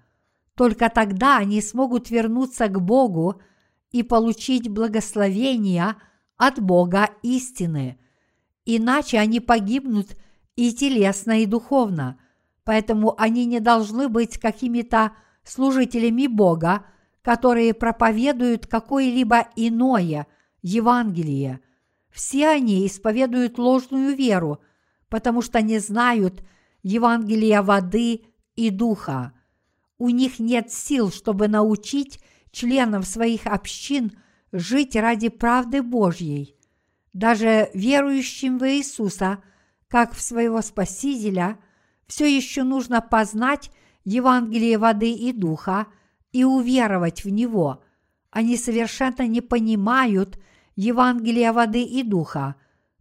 Только 0.55 0.89
тогда 0.89 1.37
они 1.37 1.61
смогут 1.61 2.09
вернуться 2.09 2.67
к 2.67 2.81
Богу 2.81 3.41
и 3.91 4.01
получить 4.01 4.69
благословения 4.69 5.97
от 6.37 6.59
Бога 6.59 7.09
истины. 7.21 7.99
Иначе 8.65 9.19
они 9.19 9.39
погибнут 9.39 10.17
и 10.55 10.73
телесно, 10.73 11.41
и 11.41 11.45
духовно. 11.45 12.19
Поэтому 12.63 13.13
они 13.19 13.45
не 13.45 13.59
должны 13.59 14.09
быть 14.09 14.39
какими-то 14.39 15.11
служителями 15.43 16.27
Бога, 16.27 16.85
которые 17.21 17.73
проповедуют 17.73 18.65
какое-либо 18.65 19.47
иное 19.55 20.27
Евангелие. 20.61 21.59
Все 22.09 22.47
они 22.47 22.87
исповедуют 22.87 23.57
ложную 23.57 24.15
веру, 24.15 24.59
потому 25.09 25.41
что 25.41 25.61
не 25.61 25.79
знают 25.79 26.43
Евангелия 26.87 27.61
воды 27.61 28.21
и 28.55 28.69
духа. 28.69 29.33
У 29.97 30.09
них 30.09 30.39
нет 30.39 30.71
сил, 30.71 31.11
чтобы 31.11 31.49
научить 31.49 32.21
членов 32.51 33.05
своих 33.05 33.45
общин 33.45 34.17
жить 34.53 34.95
ради 34.95 35.27
правды 35.27 35.81
Божьей. 35.81 36.55
Даже 37.11 37.69
верующим 37.73 38.57
в 38.57 38.63
Иисуса, 38.63 39.43
как 39.89 40.13
в 40.13 40.21
своего 40.21 40.61
Спасителя, 40.61 41.59
все 42.07 42.25
еще 42.25 42.63
нужно 42.63 43.01
познать 43.01 43.69
Евангелие 44.05 44.77
воды 44.77 45.11
и 45.11 45.33
духа 45.33 45.87
и 46.31 46.45
уверовать 46.45 47.25
в 47.25 47.29
него. 47.29 47.83
Они 48.29 48.55
совершенно 48.55 49.27
не 49.27 49.41
понимают 49.41 50.39
Евангелия 50.77 51.51
воды 51.51 51.83
и 51.83 52.01
духа. 52.03 52.55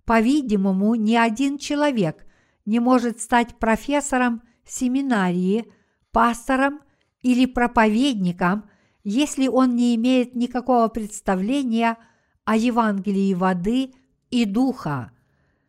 По-видимому, 0.04 0.96
ни 0.96 1.14
один 1.14 1.56
человек 1.56 2.25
не 2.66 2.80
может 2.80 3.20
стать 3.20 3.56
профессором 3.58 4.42
семинарии, 4.66 5.72
пастором 6.10 6.80
или 7.22 7.46
проповедником, 7.46 8.68
если 9.04 9.48
он 9.48 9.76
не 9.76 9.94
имеет 9.94 10.34
никакого 10.34 10.88
представления 10.88 11.96
о 12.44 12.56
Евангелии 12.56 13.34
воды 13.34 13.92
и 14.30 14.44
духа. 14.44 15.12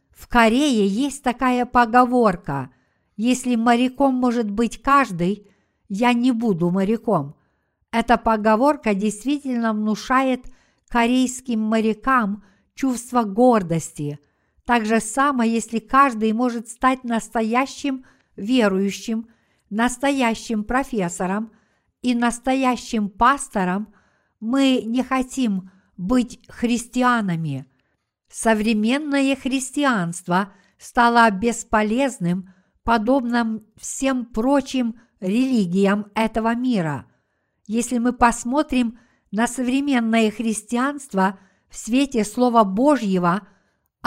В 0.10 0.28
Корее 0.28 0.88
есть 0.88 1.24
такая 1.24 1.66
поговорка 1.66 2.72
«Если 3.16 3.56
моряком 3.56 4.16
может 4.16 4.50
быть 4.50 4.82
каждый, 4.82 5.52
я 5.90 6.14
не 6.14 6.32
буду 6.32 6.72
моряком». 6.72 7.36
Эта 7.92 8.18
поговорка 8.18 8.94
действительно 8.94 9.74
внушает 9.74 10.46
корейским 10.88 11.60
морякам 11.62 12.44
чувство 12.74 13.24
гордости. 13.24 14.20
Так 14.68 14.86
же 14.86 15.00
само, 15.00 15.44
если 15.44 15.80
каждый 15.80 16.34
может 16.34 16.68
стать 16.68 17.06
настоящим 17.06 18.04
верующим, 18.36 19.30
настоящим 19.70 20.66
профессором 20.66 21.54
и 22.02 22.14
настоящим 22.14 23.08
пастором, 23.08 23.94
мы 24.42 24.82
не 24.86 25.04
хотим 25.04 25.72
быть 25.96 26.42
христианами. 26.50 27.66
Современное 28.30 29.38
христианство 29.38 30.52
стало 30.78 31.32
бесполезным, 31.32 32.54
подобным 32.84 33.66
всем 33.78 34.26
прочим 34.26 35.00
религиям 35.22 36.08
этого 36.14 36.54
мира. 36.56 37.06
Если 37.68 38.00
мы 38.00 38.12
посмотрим 38.12 39.00
на 39.32 39.48
современное 39.48 40.30
христианство 40.30 41.40
в 41.70 41.78
свете 41.78 42.26
Слова 42.26 42.66
Божьего, 42.66 43.48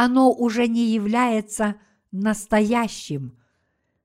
оно 0.02 0.32
уже 0.32 0.66
не 0.66 0.86
является 0.86 1.76
настоящим. 2.10 3.36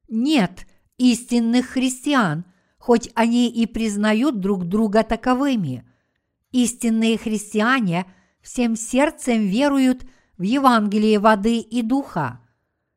Нет 0.10 0.68
истинных 0.98 1.68
христиан, 1.68 2.44
хоть 2.78 3.10
они 3.16 3.48
и 3.48 3.66
признают 3.66 4.42
друг 4.42 4.66
друга 4.66 5.04
таковыми. 5.04 5.90
Истинные 6.52 7.18
христиане 7.18 8.08
всем 8.42 8.76
сердцем 8.76 9.48
веруют 9.48 10.06
в 10.38 10.42
Евангелие 10.42 11.18
воды 11.18 11.60
и 11.60 11.82
духа. 11.82 12.42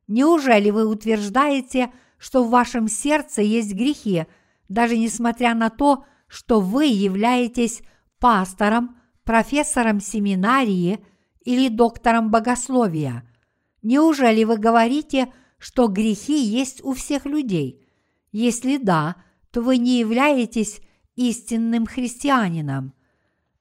Неужели 0.09 0.71
вы 0.71 0.85
утверждаете, 0.85 1.93
что 2.19 2.43
в 2.43 2.51
вашем 2.51 2.89
сердце 2.89 3.43
есть 3.43 3.75
грехи, 3.75 4.27
даже 4.69 4.99
несмотря 4.99 5.55
на 5.55 5.71
то, 5.71 6.05
что 6.27 6.61
вы 6.61 6.87
являетесь 6.87 7.81
пастором, 8.19 8.97
профессором 9.23 10.01
семинарии 10.01 10.99
или 11.49 11.71
доктором 11.71 12.31
богословия? 12.31 13.27
Неужели 13.81 14.45
вы 14.45 14.59
говорите, 14.59 15.33
что 15.57 15.89
грехи 15.89 16.39
есть 16.39 16.85
у 16.85 16.93
всех 16.93 17.25
людей? 17.25 17.89
Если 18.33 18.77
да, 18.77 19.17
то 19.51 19.63
вы 19.63 19.79
не 19.79 19.99
являетесь 19.99 20.83
истинным 21.17 21.87
христианином. 21.87 22.93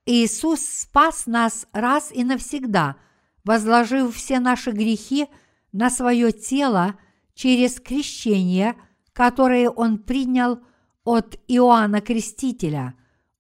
Иисус 0.06 0.60
спас 0.60 1.28
нас 1.28 1.66
раз 1.72 2.12
и 2.12 2.26
навсегда, 2.26 2.98
возложив 3.46 4.14
все 4.14 4.42
наши 4.42 4.72
грехи 4.72 5.28
на 5.72 5.90
свое 5.90 6.34
тело 6.34 6.96
через 7.36 7.80
крещение, 7.80 8.76
которое 9.14 9.70
Он 9.70 9.98
принял 9.98 10.60
от 11.06 11.40
Иоанна 11.48 12.02
Крестителя, 12.02 12.96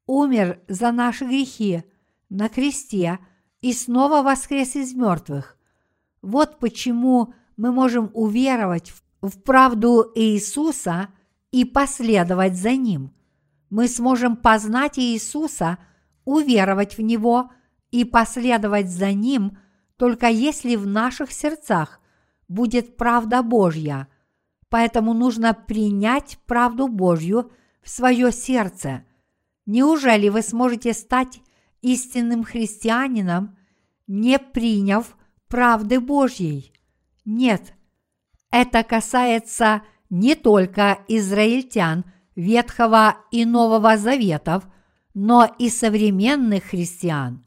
умер 0.05 0.61
за 0.69 0.93
наши 0.93 1.25
грехи 1.25 1.83
на 2.29 2.47
кресте 2.47 3.19
и 3.61 3.73
снова 3.73 4.21
воскрес 4.21 4.75
из 4.75 4.93
мертвых. 4.93 5.57
Вот 6.21 6.59
почему 6.59 7.33
мы 7.55 7.71
можем 7.71 8.11
уверовать 8.13 8.93
в 9.21 9.41
правду 9.41 10.11
Иисуса 10.15 11.09
и 11.51 11.65
последовать 11.65 12.55
за 12.55 12.75
Ним. 12.75 13.13
Мы 13.69 13.87
сможем 13.87 14.35
познать 14.37 14.99
Иисуса, 14.99 15.77
уверовать 16.25 16.97
в 16.97 17.01
Него 17.01 17.51
и 17.91 18.05
последовать 18.05 18.89
за 18.89 19.11
Ним, 19.13 19.57
только 19.97 20.27
если 20.27 20.75
в 20.75 20.85
наших 20.85 21.31
сердцах 21.31 21.99
будет 22.47 22.97
правда 22.97 23.41
Божья. 23.41 24.07
Поэтому 24.69 25.13
нужно 25.13 25.53
принять 25.53 26.37
правду 26.45 26.87
Божью 26.87 27.51
в 27.81 27.89
свое 27.89 28.31
сердце. 28.31 29.03
Неужели 29.65 30.29
вы 30.29 30.41
сможете 30.41 30.93
стать 30.93 31.41
истинным 31.81 32.43
христианином, 32.43 33.57
не 34.07 34.39
приняв 34.39 35.17
правды 35.47 35.99
Божьей? 35.99 36.73
Нет, 37.25 37.73
это 38.51 38.83
касается 38.83 39.81
не 40.09 40.35
только 40.35 40.99
израильтян 41.07 42.05
Ветхого 42.35 43.17
и 43.31 43.45
Нового 43.45 43.97
Заветов, 43.97 44.67
но 45.13 45.49
и 45.57 45.69
современных 45.69 46.65
христиан. 46.65 47.43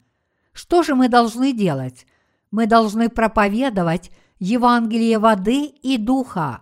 Что 0.51 0.83
же 0.83 0.95
мы 0.95 1.07
должны 1.07 1.53
делать? 1.53 2.05
Мы 2.51 2.67
должны 2.67 3.09
проповедовать 3.09 4.11
Евангелие 4.39 5.19
воды 5.19 5.65
и 5.65 5.97
духа. 5.97 6.61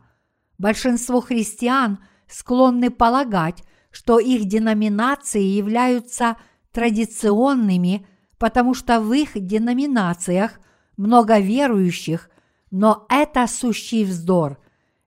Большинство 0.58 1.22
христиан 1.22 2.00
склонны 2.28 2.92
полагать, 2.92 3.64
что 3.90 4.20
их 4.20 4.46
деноминации 4.46 5.42
являются 5.42 6.38
традиционными, 6.72 8.06
потому 8.38 8.74
что 8.74 9.02
в 9.02 9.14
их 9.14 9.32
деноминациях 9.36 10.60
много 10.98 11.40
верующих, 11.40 12.30
но 12.72 13.06
это 13.10 13.48
сущий 13.48 14.06
вздор. 14.06 14.60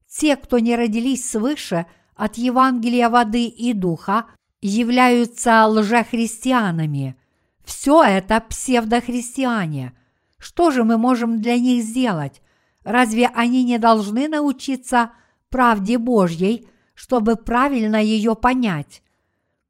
Те, 0.08 0.36
кто 0.36 0.58
не 0.58 0.76
родились 0.76 1.28
свыше 1.28 1.86
от 2.14 2.36
Евангелия 2.36 3.08
воды 3.08 3.46
и 3.46 3.72
духа, 3.72 4.26
являются 4.60 5.66
лжехристианами. 5.66 7.16
Все 7.64 8.02
это 8.02 8.40
псевдохристиане. 8.40 9.92
Что 10.38 10.70
же 10.70 10.84
мы 10.84 10.98
можем 10.98 11.40
для 11.40 11.58
них 11.58 11.84
сделать? 11.84 12.42
Разве 12.84 13.28
они 13.28 13.64
не 13.64 13.78
должны 13.78 14.28
научиться 14.28 15.12
правде 15.50 15.98
Божьей, 15.98 16.68
чтобы 16.94 17.36
правильно 17.36 18.02
ее 18.02 18.34
понять? 18.34 19.02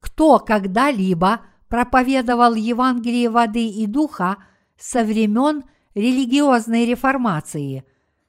Кто 0.00 0.38
когда-либо 0.38 1.40
проповедовал 1.72 2.54
Евангелие 2.54 3.30
воды 3.30 3.66
и 3.66 3.86
духа 3.86 4.36
со 4.76 5.04
времен 5.04 5.64
религиозной 5.94 6.84
реформации. 6.84 7.84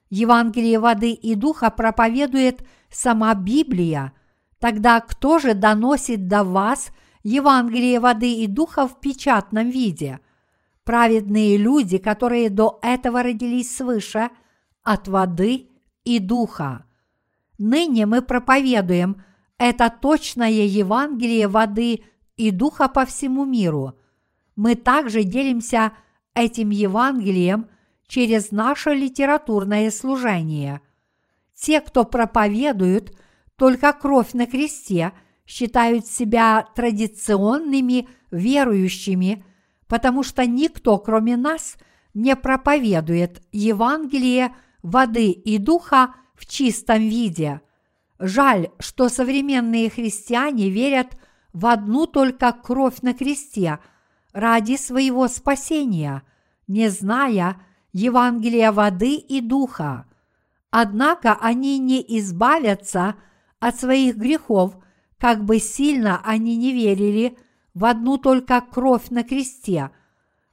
Евангелие 0.08 0.78
воды 0.78 1.10
и 1.10 1.34
духа 1.34 1.68
проповедует 1.68 2.64
сама 2.88 3.34
Библия. 3.34 4.14
Тогда 4.60 4.98
кто 5.00 5.38
же 5.38 5.52
доносит 5.52 6.26
до 6.26 6.42
вас 6.42 6.88
Евангелие 7.22 8.00
воды 8.00 8.32
и 8.32 8.46
духа 8.46 8.88
в 8.88 8.98
печатном 8.98 9.68
виде? 9.68 10.20
Праведные 10.84 11.58
люди, 11.58 11.98
которые 11.98 12.48
до 12.48 12.78
этого 12.80 13.22
родились 13.22 13.76
свыше 13.76 14.30
от 14.82 15.06
воды 15.06 15.68
и 16.04 16.18
духа. 16.18 16.86
Ныне 17.58 18.06
мы 18.06 18.22
проповедуем 18.22 19.22
это 19.58 19.90
точное 19.90 20.48
Евангелие 20.48 21.46
воды 21.46 22.04
и 22.36 22.50
духа 22.50 22.88
по 22.88 23.04
всему 23.04 23.44
миру. 23.44 23.94
Мы 24.56 24.74
также 24.74 25.24
делимся 25.24 25.92
этим 26.34 26.70
Евангелием 26.70 27.68
через 28.06 28.50
наше 28.50 28.90
литературное 28.90 29.90
служение. 29.90 30.80
Те, 31.54 31.80
кто 31.80 32.04
проповедуют 32.04 33.16
только 33.56 33.92
кровь 33.92 34.32
на 34.32 34.46
кресте, 34.46 35.12
считают 35.46 36.06
себя 36.06 36.66
традиционными 36.74 38.08
верующими, 38.30 39.44
потому 39.86 40.22
что 40.22 40.46
никто, 40.46 40.98
кроме 40.98 41.36
нас, 41.36 41.76
не 42.14 42.34
проповедует 42.36 43.42
Евангелие 43.52 44.54
воды 44.82 45.30
и 45.30 45.58
духа 45.58 46.14
в 46.34 46.46
чистом 46.46 47.00
виде. 47.00 47.60
Жаль, 48.18 48.70
что 48.78 49.08
современные 49.08 49.90
христиане 49.90 50.70
верят 50.70 51.16
в 51.54 51.64
одну 51.64 52.06
только 52.06 52.52
кровь 52.52 53.00
на 53.00 53.14
кресте– 53.14 53.78
ради 54.34 54.76
своего 54.76 55.28
спасения, 55.28 56.22
не 56.66 56.90
зная 56.90 57.62
Евангелия 57.92 58.72
воды 58.72 59.14
и 59.14 59.40
духа. 59.40 60.06
Однако 60.70 61.34
они 61.40 61.78
не 61.78 62.04
избавятся 62.18 63.14
от 63.60 63.78
своих 63.78 64.16
грехов, 64.16 64.76
как 65.18 65.44
бы 65.44 65.60
сильно 65.60 66.20
они 66.24 66.56
не 66.56 66.72
верили 66.72 67.38
в 67.72 67.84
одну 67.84 68.18
только 68.18 68.60
кровь 68.60 69.08
на 69.10 69.22
кресте. 69.22 69.90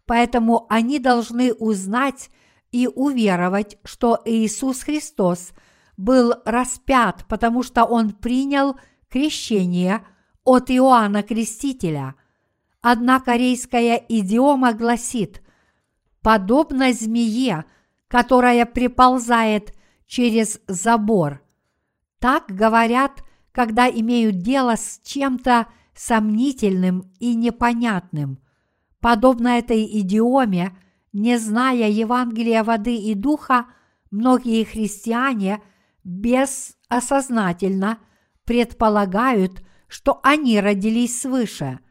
Поэтому 0.05 0.67
они 0.69 0.99
должны 0.99 1.51
узнать 1.51 2.29
и 2.71 2.87
уверовать, 2.87 3.79
что 3.83 4.21
Иисус 4.25 4.83
Христос 4.83 5.53
был 5.97 6.35
распят, 6.45 7.25
потому 7.27 7.63
что 7.63 7.85
Он 7.85 8.11
принял 8.11 8.77
крещение 9.09 10.05
от 10.43 10.69
Иоанна 10.71 11.23
Крестителя– 11.23 12.15
Одна 12.81 13.19
корейская 13.19 14.03
идиома 14.09 14.73
гласит 14.73 15.43
«подобно 16.23 16.91
змее, 16.93 17.65
которая 18.07 18.65
приползает 18.65 19.75
через 20.07 20.59
забор». 20.67 21.43
Так 22.17 22.45
говорят, 22.47 23.23
когда 23.51 23.87
имеют 23.87 24.39
дело 24.39 24.77
с 24.77 24.99
чем-то 25.03 25.67
сомнительным 25.93 27.11
и 27.19 27.35
непонятным. 27.35 28.39
Подобно 28.99 29.59
этой 29.59 29.85
идиоме, 29.99 30.75
не 31.13 31.37
зная 31.37 31.87
Евангелия 31.87 32.63
воды 32.63 32.95
и 32.95 33.13
духа, 33.13 33.67
многие 34.09 34.63
христиане 34.63 35.61
бессознательно 36.03 37.99
предполагают, 38.45 39.63
что 39.91 40.19
они 40.23 40.59
родились 40.59 41.21
свыше– 41.21 41.79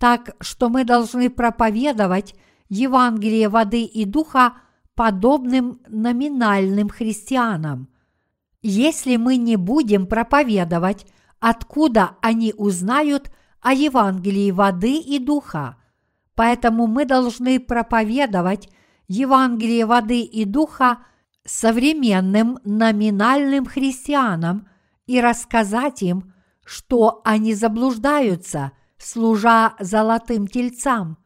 так 0.00 0.34
что 0.40 0.70
мы 0.70 0.84
должны 0.84 1.28
проповедовать 1.28 2.34
Евангелие 2.70 3.50
воды 3.50 3.82
и 3.82 4.06
духа 4.06 4.54
подобным 4.94 5.80
номинальным 5.88 6.88
христианам. 6.88 7.90
Если 8.62 9.16
мы 9.16 9.36
не 9.36 9.56
будем 9.56 10.06
проповедовать, 10.06 11.06
откуда 11.38 12.16
они 12.22 12.54
узнают 12.56 13.30
о 13.60 13.74
Евангелии 13.74 14.50
воды 14.52 14.96
и 14.96 15.18
духа? 15.18 15.76
Поэтому 16.34 16.86
мы 16.86 17.04
должны 17.04 17.60
проповедовать 17.60 18.70
Евангелие 19.06 19.84
воды 19.84 20.22
и 20.22 20.46
духа 20.46 21.00
современным 21.44 22.58
номинальным 22.64 23.66
христианам 23.66 24.66
и 25.06 25.20
рассказать 25.20 26.00
им, 26.00 26.32
что 26.70 27.20
они 27.24 27.52
заблуждаются– 27.52 28.70
служа 28.96 29.74
золотым 29.80 30.46
тельцам. 30.46 31.18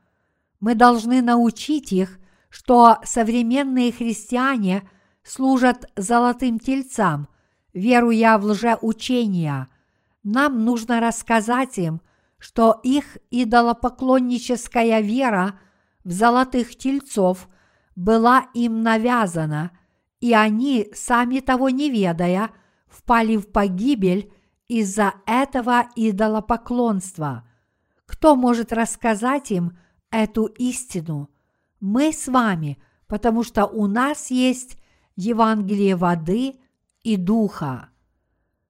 Мы 0.59 0.75
должны 0.75 1.21
научить 1.21 1.93
их, 1.93 2.19
что 2.49 2.97
современные 3.05 3.93
христиане 3.93 4.89
служат 5.23 5.85
золотым 5.97 6.59
тельцам, 6.59 7.29
веруя 7.75 8.39
в 8.39 8.47
лжеучения. 8.47 9.69
Нам 10.23 10.65
нужно 10.65 10.99
рассказать 10.99 11.77
им, 11.77 12.01
что 12.39 12.81
их 12.83 13.19
идолопоклонническая 13.31 15.01
вера 15.01 15.61
в 16.05 16.11
золотых 16.11 16.75
тельцов 16.75 17.51
была 17.97 18.47
им 18.55 18.83
навязана, 18.83 19.73
и 20.21 20.33
они, 20.33 20.89
сами 20.95 21.41
того 21.41 21.69
не 21.69 21.91
ведая, 21.91 22.49
впали 22.89 23.37
в 23.37 23.53
погибель 23.53 24.33
из-за 24.69 25.15
этого 25.27 25.89
идолопоклонства– 25.97 27.47
кто 28.07 28.37
может 28.37 28.73
рассказать 28.73 29.51
им 29.51 29.79
эту 30.11 30.47
истину? 30.47 31.31
Мы 31.81 32.13
с 32.13 32.29
вами, 32.29 32.79
потому 33.07 33.43
что 33.43 33.67
у 33.67 33.87
нас 33.87 34.31
есть 34.31 34.79
Евангелие 35.17 35.97
воды 35.97 36.57
и 37.03 37.17
духа. 37.17 37.89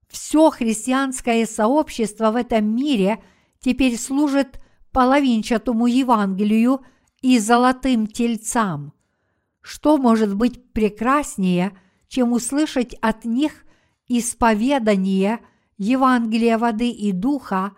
Все 0.09 0.51
христианское 0.51 1.47
сообщество 1.47 2.31
в 2.31 2.37
этом 2.37 2.65
мире 2.75 3.23
теперь 3.61 3.99
служит 3.99 4.61
половинчатому 4.93 5.87
Евангелию 5.87 6.81
и 7.21 7.39
золотым 7.39 8.07
тельцам. 8.07 8.93
Что 9.61 9.97
может 9.97 10.35
быть 10.35 10.73
прекраснее, 10.73 11.77
чем 12.07 12.33
услышать 12.33 12.95
от 13.01 13.25
них 13.25 13.65
исповедание 14.07 15.41
Евангелия 15.79 16.59
воды 16.59 16.91
и 16.91 17.13
духа 17.13 17.73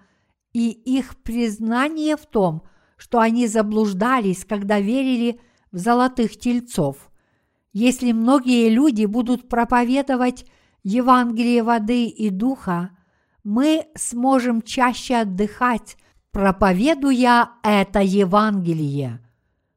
и 0.53 0.71
их 0.71 1.17
признание 1.23 2.17
в 2.17 2.27
том, 2.27 2.63
что 2.97 3.21
они 3.21 3.47
заблуждались, 3.47 4.45
когда 4.45 4.81
верили 4.81 5.41
в 5.71 5.79
золотых 5.79 6.39
тельцов. 6.39 7.11
Если 7.73 8.13
многие 8.13 8.71
люди 8.71 9.05
будут 9.05 9.49
проповедовать 9.49 10.47
Евангелие 10.83 11.63
воды 11.63 12.07
и 12.07 12.31
духа, 12.31 12.91
мы 13.45 13.87
сможем 13.97 14.63
чаще 14.63 15.17
отдыхать, 15.17 15.97
проповедуя 16.31 17.51
это 17.63 18.01
Евангелие. 18.01 19.21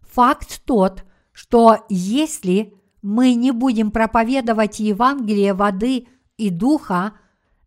Факт 0.01 0.63
тот, 0.65 1.05
что 1.31 1.85
если 1.89 2.73
мы 3.01 3.33
не 3.33 3.51
будем 3.51 3.91
проповедовать 3.91 4.79
Евангелие 4.79 5.53
воды 5.53 6.07
и 6.37 6.49
духа, 6.49 7.13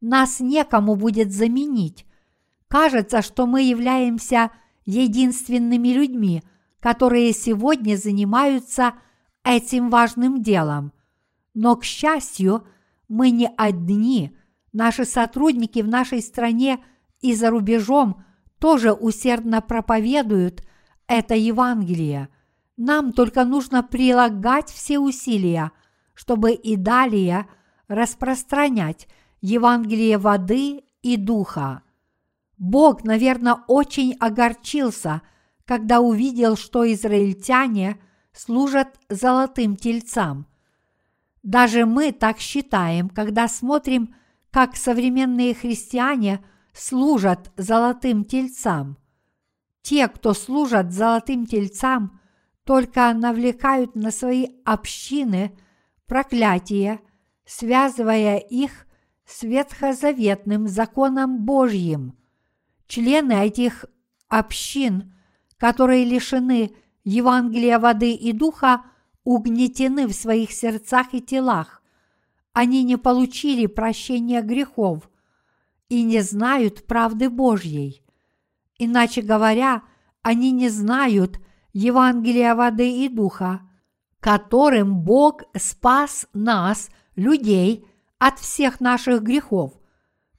нас 0.02 0.40
некому 0.40 0.96
будет 0.96 1.32
заменить. 1.32 2.06
Кажется, 2.68 3.22
что 3.22 3.46
мы 3.46 3.62
являемся 3.62 4.50
единственными 4.84 5.88
людьми, 5.88 6.42
которые 6.80 7.32
сегодня 7.32 7.96
занимаются 7.96 8.94
этим 9.44 9.88
важным 9.88 10.42
делом. 10.42 10.92
Но, 11.54 11.76
к 11.76 11.84
счастью, 11.84 12.66
мы 13.08 13.30
не 13.30 13.48
одни. 13.56 14.36
Наши 14.72 15.04
сотрудники 15.04 15.80
в 15.80 15.88
нашей 15.88 16.20
стране 16.20 16.84
и 17.20 17.34
за 17.34 17.48
рубежом 17.48 18.24
тоже 18.58 18.92
усердно 18.92 19.62
проповедуют 19.62 20.62
это 21.06 21.34
Евангелие– 21.34 22.28
нам 22.76 23.12
только 23.12 23.44
нужно 23.44 23.82
прилагать 23.82 24.70
все 24.70 24.98
усилия, 24.98 25.72
чтобы 26.14 26.52
и 26.52 26.76
далее 26.76 27.46
распространять 27.86 29.08
Евангелие 29.42 30.16
воды 30.16 30.82
и 31.02 31.18
духа. 31.18 31.82
Бог, 32.56 33.04
наверное, 33.04 33.58
очень 33.68 34.14
огорчился, 34.14 35.20
когда 35.66 36.00
увидел, 36.00 36.56
что 36.56 36.90
израильтяне 36.90 38.00
служат 38.32 38.98
золотым 39.10 39.76
тельцам. 39.76 40.46
Даже 41.42 41.84
мы 41.84 42.12
так 42.12 42.38
считаем, 42.38 43.10
когда 43.10 43.46
смотрим, 43.46 44.14
как 44.50 44.76
современные 44.76 45.54
христиане 45.54 46.42
служат 46.72 47.52
золотым 47.58 48.24
тельцам. 48.24 48.96
Те, 49.82 50.08
кто 50.08 50.32
служат 50.32 50.92
золотым 50.92 51.44
тельцам– 51.44 52.18
только 52.64 53.12
навлекают 53.12 53.94
на 53.94 54.10
свои 54.10 54.46
общины 54.64 55.56
проклятие, 56.06 57.00
связывая 57.44 58.38
их 58.38 58.86
с 59.24 59.42
ветхозаветным 59.42 60.68
законом 60.68 61.44
Божьим. 61.44 62.16
Члены 62.86 63.32
этих 63.32 63.86
общин, 64.28 65.14
которые 65.56 66.04
лишены 66.04 66.74
Евангелия 67.04 67.78
воды 67.78 68.12
и 68.12 68.32
духа, 68.32 68.82
угнетены 69.24 70.06
в 70.06 70.12
своих 70.12 70.52
сердцах 70.52 71.14
и 71.14 71.20
телах. 71.20 71.82
Они 72.52 72.82
не 72.82 72.98
получили 72.98 73.66
прощения 73.66 74.42
грехов 74.42 75.08
и 75.88 76.02
не 76.02 76.20
знают 76.20 76.86
правды 76.86 77.30
Божьей. 77.30 78.02
Иначе 78.78 79.22
говоря, 79.22 79.82
они 80.22 80.50
не 80.50 80.68
знают– 80.68 81.38
Евангелия 81.72 82.54
воды 82.54 83.04
и 83.04 83.08
духа, 83.08 83.62
которым 84.20 85.00
Бог 85.00 85.42
спас 85.56 86.26
нас, 86.32 86.90
людей, 87.16 87.86
от 88.22 88.38
всех 88.38 88.80
наших 88.80 89.22
грехов. 89.22 89.72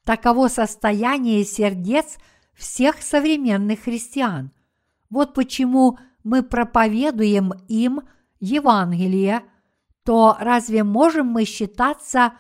Таково 0.04 0.48
состояние 0.48 1.44
сердец 1.44 2.18
всех 2.54 3.02
современных 3.02 3.82
христиан. 3.82 4.52
Вот 5.10 5.34
почему 5.34 5.98
мы 6.24 6.44
проповедуем 6.44 7.54
им 7.68 8.02
Евангелие, 8.40 9.42
то 10.06 10.38
разве 10.40 10.84
можем 10.84 11.28
мы 11.28 11.46
считаться 11.46 12.34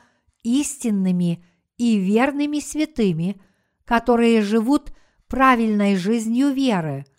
истинными 0.43 1.43
и 1.77 1.97
верными 1.97 2.59
святыми, 2.59 3.41
которые 3.85 4.41
живут 4.41 4.93
правильной 5.27 5.95
жизнью 5.95 6.51
веры– 6.53 7.05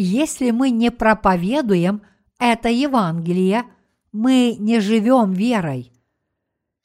если 0.00 0.52
мы 0.52 0.70
не 0.70 0.92
проповедуем 0.92 2.02
это 2.38 2.68
Евангелие, 2.68 3.64
мы 4.12 4.54
не 4.56 4.78
живем 4.78 5.32
верой. 5.32 5.90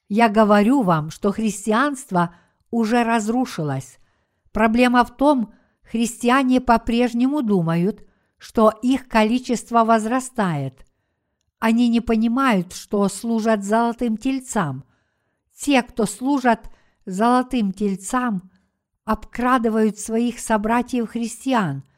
Я 0.10 0.30
говорю 0.30 0.82
вам, 0.82 1.10
что 1.10 1.32
христианство 1.32 2.36
уже 2.72 3.04
разрушилось. 3.04 4.00
Проблема 4.52 5.04
в 5.04 5.16
том, 5.16 5.54
христиане 5.84 6.62
по-прежнему 6.62 7.42
думают, 7.42 8.06
что 8.38 8.72
их 8.82 9.08
количество 9.08 9.84
возрастает. 9.84 10.86
Они 11.60 11.88
не 11.88 12.02
понимают, 12.02 12.74
что 12.74 13.08
служат 13.08 13.64
золотым 13.64 14.18
тельцам. 14.18 14.84
Те, 15.56 15.82
кто 15.82 16.06
служат 16.06 16.70
золотым 17.06 17.72
тельцам, 17.72 18.52
обкрадывают 19.06 20.00
своих 20.00 20.40
собратьев-христиан– 20.40 21.84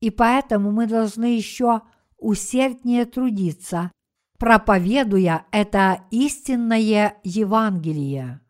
и 0.00 0.10
поэтому 0.10 0.70
мы 0.70 0.86
должны 0.86 1.36
еще 1.36 1.82
усерднее 2.18 3.06
трудиться, 3.06 3.90
проповедуя 4.38 5.46
это 5.50 6.02
истинное 6.10 7.16
Евангелие. 7.22 8.40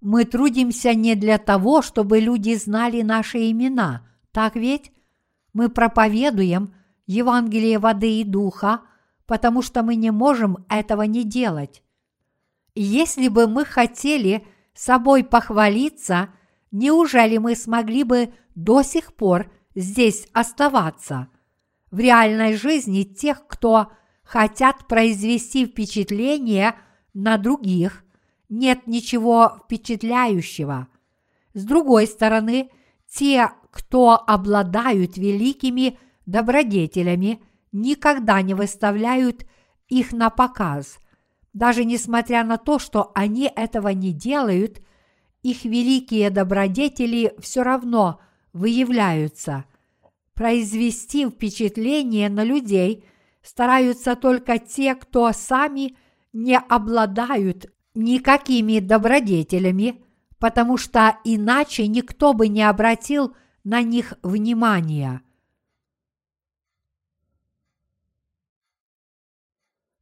Мы 0.00 0.24
трудимся 0.24 0.94
не 0.94 1.14
для 1.14 1.38
того, 1.38 1.82
чтобы 1.82 2.20
люди 2.20 2.54
знали 2.54 3.02
наши 3.02 3.50
имена, 3.50 4.06
так 4.32 4.54
ведь? 4.54 4.92
Мы 5.52 5.68
проповедуем 5.68 6.74
Евангелие 7.06 7.78
воды 7.78 8.20
и 8.20 8.24
духа, 8.24 8.82
потому 9.26 9.62
что 9.62 9.82
мы 9.82 9.96
не 9.96 10.10
можем 10.10 10.64
этого 10.68 11.02
не 11.02 11.24
делать. 11.24 11.82
Если 12.74 13.28
бы 13.28 13.48
мы 13.48 13.64
хотели 13.64 14.46
собой 14.74 15.24
похвалиться, 15.24 16.28
неужели 16.70 17.38
мы 17.38 17.56
смогли 17.56 18.04
бы 18.04 18.32
до 18.54 18.82
сих 18.82 19.14
пор 19.14 19.50
здесь 19.74 20.28
оставаться. 20.32 21.28
В 21.90 21.98
реальной 21.98 22.54
жизни 22.54 23.02
тех, 23.02 23.46
кто 23.46 23.90
хотят 24.28 24.86
произвести 24.86 25.64
впечатление 25.64 26.74
на 27.14 27.38
других, 27.38 28.04
нет 28.50 28.86
ничего 28.86 29.58
впечатляющего. 29.64 30.88
С 31.54 31.64
другой 31.64 32.06
стороны, 32.06 32.68
те, 33.10 33.50
кто 33.70 34.22
обладают 34.26 35.16
великими 35.16 35.98
добродетелями, 36.26 37.40
никогда 37.72 38.42
не 38.42 38.52
выставляют 38.52 39.46
их 39.88 40.12
на 40.12 40.28
показ. 40.28 40.98
Даже 41.54 41.86
несмотря 41.86 42.44
на 42.44 42.58
то, 42.58 42.78
что 42.78 43.10
они 43.14 43.50
этого 43.56 43.88
не 43.88 44.12
делают, 44.12 44.82
их 45.42 45.64
великие 45.64 46.28
добродетели 46.28 47.32
все 47.38 47.62
равно 47.62 48.20
выявляются. 48.52 49.64
Произвести 50.34 51.26
впечатление 51.26 52.28
на 52.28 52.44
людей 52.44 53.06
стараются 53.48 54.14
только 54.14 54.58
те, 54.58 54.94
кто 54.94 55.32
сами 55.32 55.96
не 56.34 56.58
обладают 56.58 57.72
никакими 57.94 58.78
добродетелями, 58.78 60.04
потому 60.38 60.76
что 60.76 61.18
иначе 61.24 61.86
никто 61.86 62.34
бы 62.34 62.48
не 62.48 62.62
обратил 62.62 63.34
на 63.64 63.80
них 63.80 64.12
внимания. 64.22 65.22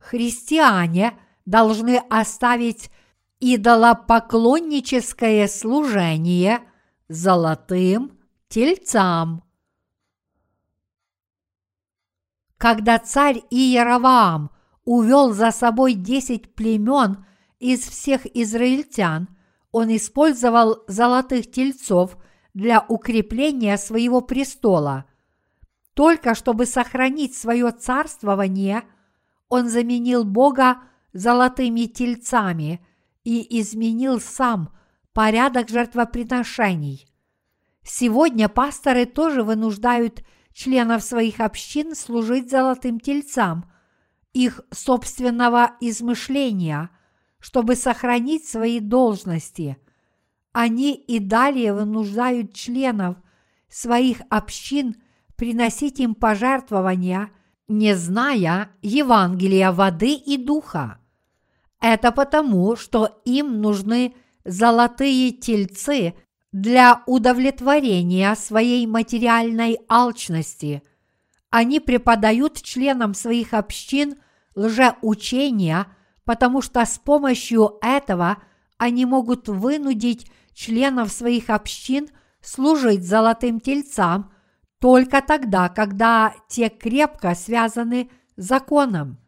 Христиане 0.01 1.17
должны 1.45 1.99
оставить 2.11 2.91
идолопоклонническое 3.39 5.47
служение 5.47 6.63
золотым 7.09 8.19
тельцам. 8.49 9.46
Когда 12.59 12.99
царь 12.99 13.42
Иераваам 13.51 14.51
увел 14.85 15.33
за 15.33 15.51
собой 15.51 15.95
десять 15.95 16.55
племен 16.55 17.27
из 17.59 17.81
всех 17.81 18.27
израильтян, 18.35 19.29
он 19.73 19.95
использовал 19.95 20.83
золотых 20.87 21.51
тельцов 21.51 22.16
для 22.55 22.85
укрепления 22.88 23.77
своего 23.77 24.23
престола. 24.23 25.05
Только 25.92 26.35
чтобы 26.35 26.66
сохранить 26.66 27.37
свое 27.37 27.71
царствование, 27.73 28.85
он 29.49 29.69
заменил 29.69 30.25
Бога 30.25 30.79
золотыми 31.12 31.83
тельцами 31.83 32.85
и 33.25 33.61
изменил 33.61 34.21
сам 34.21 34.71
порядок 35.12 35.69
жертвоприношений. 35.69 37.07
Сегодня 37.83 38.49
пасторы 38.49 39.05
тоже 39.07 39.42
вынуждают 39.42 40.23
членов 40.57 41.03
своих 41.03 41.40
общин 41.40 41.95
служить 41.95 42.51
золотым 42.51 42.99
тельцам 42.99 43.71
их 44.33 44.62
собственного 44.73 45.73
измышления, 45.81 46.88
чтобы 47.38 47.77
сохранить 47.77 48.49
свои 48.49 48.81
должности. 48.81 49.77
Они 50.53 50.95
и 50.95 51.19
далее 51.19 51.75
вынуждают 51.75 52.55
членов 52.55 53.19
своих 53.69 54.23
общин 54.31 54.97
приносить 55.37 56.01
им 56.01 56.14
пожертвования, 56.14 57.31
не 57.69 57.95
зная 57.95 58.71
Евангелия 58.81 59.73
воды 59.73 60.14
и 60.14 60.38
духа. 60.38 60.99
Это 61.83 62.12
потому, 62.12 62.77
что 62.77 63.21
им 63.27 63.61
нужны 63.61 64.14
золотые 64.45 65.33
тельцы 65.33 66.14
для 66.57 67.03
удовлетворения 67.05 68.35
своей 68.35 68.87
материальной 68.87 69.79
алчности. 69.90 70.83
Они 71.51 71.81
преподают 71.81 72.62
членам 72.62 73.12
своих 73.12 73.53
общин 73.53 74.14
лжеучения, 74.55 75.87
потому 76.25 76.62
что 76.62 76.83
с 76.87 76.99
помощью 76.99 77.77
этого 77.83 78.38
они 78.79 79.05
могут 79.05 79.49
вынудить 79.51 80.31
членов 80.55 81.12
своих 81.12 81.51
общин 81.51 82.09
служить 82.40 83.07
золотым 83.07 83.61
тельцам 83.61 84.33
только 84.79 85.21
тогда, 85.21 85.69
когда 85.69 86.33
те 86.49 86.71
крепко 86.71 87.35
связаны 87.35 88.09
законом. 88.38 89.19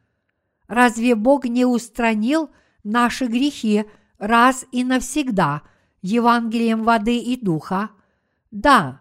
Разве 0.67 1.15
Бог 1.15 1.45
не 1.45 1.67
устранил 1.67 2.49
наши 2.85 3.27
грехи 3.27 3.85
раз 4.17 4.65
и 4.73 4.83
навсегда 4.83 5.61
Евангелием 6.03 6.85
воды 6.85 7.19
и 7.19 7.37
духа? 7.37 7.91
Да. 8.51 9.01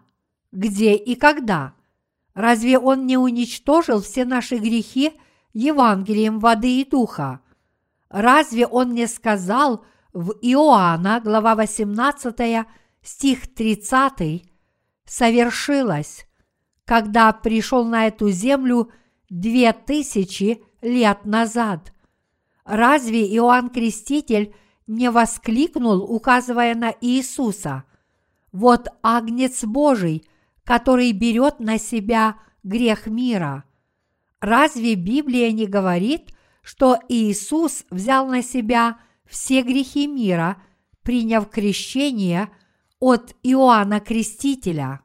Где 0.52 0.94
и 0.94 1.14
когда? 1.14 1.74
Разве 2.34 2.78
Он 2.78 3.06
не 3.06 3.16
уничтожил 3.16 4.00
все 4.00 4.24
наши 4.24 4.56
грехи 4.56 5.12
Евангелием 5.52 6.38
воды 6.38 6.80
и 6.80 6.84
духа? 6.84 7.40
Разве 8.08 8.66
Он 8.66 8.94
не 8.94 9.06
сказал 9.06 9.84
в 10.12 10.32
Иоанна, 10.40 11.20
глава 11.20 11.54
18, 11.54 12.66
стих 13.02 13.54
30, 13.54 14.44
«Совершилось, 15.04 16.26
когда 16.84 17.32
пришел 17.32 17.84
на 17.84 18.06
эту 18.06 18.30
землю 18.30 18.90
две 19.28 19.72
тысячи 19.72 20.62
лет 20.80 21.24
назад. 21.24 21.92
Разве 22.64 23.34
Иоанн 23.36 23.70
Креститель 23.70 24.54
не 24.88 25.10
воскликнул, 25.10 26.02
указывая 26.02 26.74
на 26.74 26.92
Иисуса? 27.00 27.84
Вот 28.50 28.88
Агнец 29.02 29.62
Божий, 29.62 30.26
который 30.64 31.12
берет 31.12 31.60
на 31.60 31.78
себя 31.78 32.36
грех 32.64 33.06
мира. 33.06 33.64
Разве 34.40 34.96
Библия 34.96 35.52
не 35.52 35.66
говорит, 35.66 36.32
что 36.62 36.98
Иисус 37.08 37.84
взял 37.90 38.26
на 38.26 38.42
себя 38.42 38.98
все 39.24 39.62
грехи 39.62 40.08
мира, 40.08 40.60
приняв 41.02 41.48
крещение 41.48 42.48
от 42.98 43.36
Иоанна 43.44 44.00
Крестителя? 44.00 45.02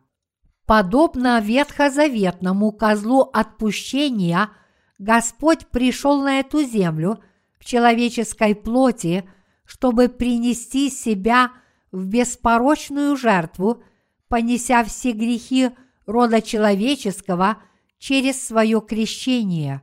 Подобно 0.65 1.39
ветхозаветному 1.39 2.71
козлу 2.71 3.29
отпущения– 3.31 4.49
Господь 5.03 5.67
пришел 5.67 6.21
на 6.21 6.39
эту 6.39 6.63
землю 6.63 7.19
в 7.59 7.65
человеческой 7.65 8.55
плоти, 8.55 9.29
чтобы 9.65 10.09
принести 10.09 10.89
себя 10.89 11.51
в 11.91 12.05
беспорочную 12.05 13.15
жертву, 13.15 13.83
понеся 14.27 14.83
все 14.83 15.11
грехи 15.11 15.71
рода 16.05 16.41
человеческого 16.41 17.57
через 17.97 18.45
свое 18.45 18.81
крещение. 18.81 19.81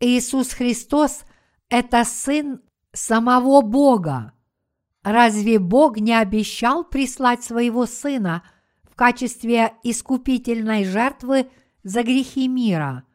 Иисус 0.00 0.50
Христос– 0.52 1.24
это 1.68 2.04
Сын 2.04 2.60
самого 2.92 3.62
Бога. 3.62 4.32
Разве 5.02 5.58
Бог 5.58 5.98
не 5.98 6.14
обещал 6.14 6.84
прислать 6.84 7.42
своего 7.42 7.86
Сына 7.86 8.42
в 8.82 8.94
качестве 8.94 9.74
искупительной 9.82 10.84
жертвы 10.84 11.50
за 11.82 12.02
грехи 12.02 12.48
мира– 12.48 13.04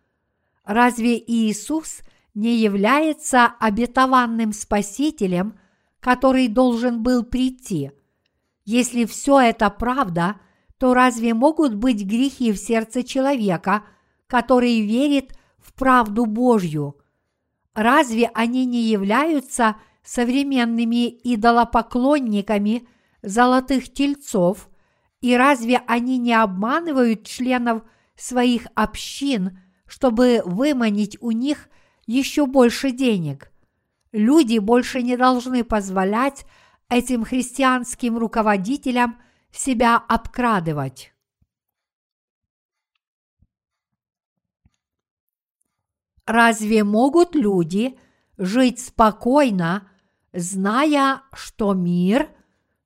Разве 0.66 1.20
Иисус 1.20 2.02
не 2.34 2.58
является 2.58 3.46
обетованным 3.46 4.52
Спасителем, 4.52 5.60
который 6.06 6.48
должен 6.48 7.02
был 7.02 7.24
прийти? 7.24 7.90
Если 8.64 9.06
все 9.06 9.40
это 9.40 9.72
правда, 9.72 10.36
то 10.78 10.94
разве 10.94 11.34
могут 11.34 11.74
быть 11.74 12.06
грехи 12.06 12.52
в 12.52 12.58
сердце 12.58 13.02
человека, 13.02 13.84
который 14.28 14.82
верит 14.82 15.36
в 15.58 15.74
правду 15.74 16.28
Божью? 16.28 16.98
Разве 17.74 18.30
они 18.36 18.68
не 18.68 18.84
являются 18.84 19.78
современными 20.04 21.10
идолопоклонниками 21.10 22.88
золотых 23.24 23.92
тельцов, 23.92 24.70
и 25.22 25.36
разве 25.36 25.82
они 25.88 26.20
не 26.20 26.40
обманывают 26.40 27.26
членов 27.26 27.82
своих 28.16 28.68
общин– 28.76 29.58
чтобы 29.88 30.42
выманить 30.46 31.18
у 31.22 31.32
них 31.32 31.70
еще 32.08 32.48
больше 32.48 32.92
денег. 32.92 33.52
Люди 34.16 34.60
больше 34.60 35.02
не 35.02 35.18
должны 35.18 35.66
позволять 35.66 36.46
этим 36.88 37.26
христианским 37.26 38.18
руководителям 38.18 39.22
себя 39.52 39.98
обкрадывать. 39.98 41.14
Разве 46.26 46.86
могут 46.86 47.36
люди 47.36 48.00
жить 48.38 48.80
спокойно, 48.80 49.92
зная, 50.32 51.24
что 51.34 51.74
мир 51.74 52.30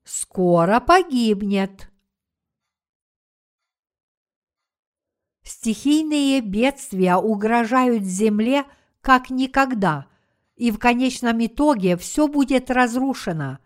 скоро 0.03 0.79
погибнет? 0.79 1.91
Стихийные 5.43 6.41
бедствия 6.41 7.17
угрожают 7.17 8.01
Земле 8.01 8.65
как 9.01 9.29
никогда, 9.29 10.07
и 10.59 10.71
в 10.71 10.77
конечном 10.77 11.43
итоге 11.43 11.95
все 11.95 12.27
будет 12.27 12.69
разрушено. 12.69 13.59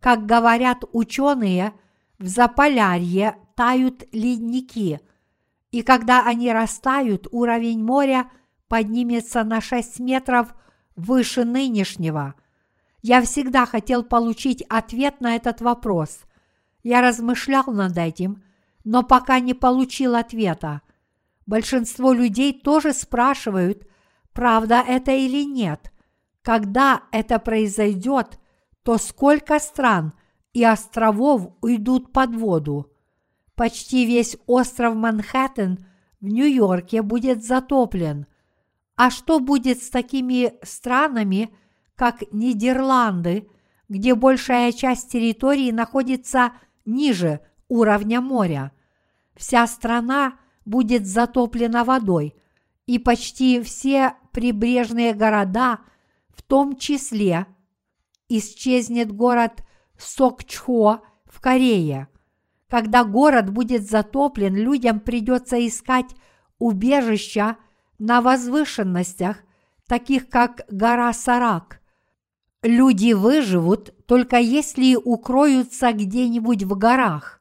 Как 0.00 0.26
говорят 0.26 0.84
ученые, 0.92 1.72
в 2.18 2.26
Заполярье 2.28 3.36
тают 3.56 4.04
ледники, 4.12 5.00
и 5.72 5.82
когда 5.82 6.26
они 6.26 6.52
растают, 6.52 7.26
уровень 7.32 7.82
моря 7.82 8.30
поднимется 8.68 9.44
на 9.44 9.62
6 9.62 9.98
метров 10.00 10.54
выше 10.94 11.44
нынешнего. 11.44 12.34
Я 13.00 13.22
всегда 13.22 13.64
хотел 13.64 14.04
получить 14.04 14.62
ответ 14.68 15.20
на 15.22 15.36
этот 15.36 15.62
вопрос. 15.62 16.20
Я 16.82 17.00
размышлял 17.00 17.64
над 17.66 17.96
этим, 17.96 18.42
но 18.84 19.02
пока 19.02 19.40
не 19.40 19.54
получил 19.54 20.14
ответа. 20.14 20.82
Большинство 21.46 22.12
людей 22.12 22.52
тоже 22.52 22.92
спрашивают, 22.92 23.86
правда 24.34 24.84
это 24.86 25.12
или 25.12 25.42
нет. 25.44 25.92
Когда 26.46 27.02
это 27.10 27.40
произойдет, 27.40 28.38
то 28.84 28.98
сколько 28.98 29.58
стран 29.58 30.12
и 30.52 30.62
островов 30.62 31.48
уйдут 31.60 32.12
под 32.12 32.36
воду? 32.36 32.92
Почти 33.56 34.06
весь 34.06 34.36
остров 34.46 34.94
Манхэттен 34.94 35.84
в 36.20 36.28
Нью-Йорке 36.28 37.02
будет 37.02 37.44
затоплен. 37.44 38.28
А 38.94 39.10
что 39.10 39.40
будет 39.40 39.82
с 39.82 39.90
такими 39.90 40.54
странами, 40.62 41.52
как 41.96 42.22
Нидерланды, 42.30 43.48
где 43.88 44.14
большая 44.14 44.70
часть 44.70 45.10
территории 45.10 45.72
находится 45.72 46.52
ниже 46.84 47.40
уровня 47.66 48.20
моря? 48.20 48.70
Вся 49.34 49.66
страна– 49.66 50.38
будет 50.64 51.06
затоплена 51.06 51.82
водой, 51.82 52.36
и 52.86 53.00
почти 53.00 53.60
все 53.62 54.14
прибрежные 54.32 55.12
города, 55.12 55.78
в 56.36 56.42
том 56.42 56.76
числе 56.76 57.46
исчезнет 58.28 59.12
город 59.12 59.64
Сокчхо 59.98 61.02
в 61.24 61.40
Корее. 61.40 62.08
Когда 62.68 63.04
город 63.04 63.50
будет 63.50 63.88
затоплен, 63.88 64.54
людям 64.54 65.00
придется 65.00 65.64
искать 65.66 66.14
убежища 66.58 67.56
на 67.98 68.20
возвышенностях, 68.20 69.38
таких 69.86 70.28
как 70.28 70.62
гора 70.70 71.12
Сарак. 71.12 71.80
Люди 72.62 73.12
выживут 73.12 73.94
только 74.06 74.38
если 74.38 74.96
укроются 74.96 75.92
где-нибудь 75.92 76.64
в 76.64 76.76
горах. 76.76 77.40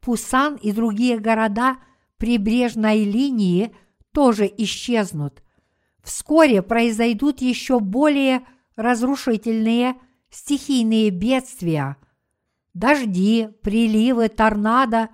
Пусан 0.00 0.56
и 0.56 0.72
другие 0.72 1.18
города– 1.18 1.76
прибрежной 2.22 3.02
линии 3.02 3.74
тоже 4.12 4.48
исчезнут. 4.56 5.41
Вскоре 6.02 6.62
произойдут 6.62 7.40
еще 7.40 7.78
более 7.80 8.42
разрушительные 8.76 9.94
стихийные 10.30 11.10
бедствия, 11.10 11.96
дожди, 12.74 13.48
приливы, 13.62 14.28
торнадо, 14.28 15.10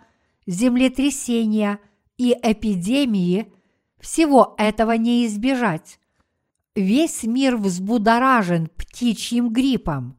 землетрясения 0.47 1.80
и 2.16 2.34
эпидемии, 2.43 3.53
всего 4.01 4.55
этого 4.59 4.93
не 4.93 5.26
избежать. 5.26 5.99
Весь 6.74 7.24
мир 7.24 7.57
взбудоражен 7.57 8.68
птичьим 8.68 9.53
гриппом. 9.53 10.16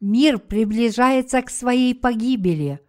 Мир 0.00 0.38
приближается 0.38 1.42
к 1.42 1.50
своей 1.50 1.94
погибели. 1.94 2.80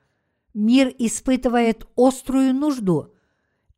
Мир 0.54 0.94
испытывает 1.00 1.88
острую 1.96 2.54
нужду. 2.54 3.14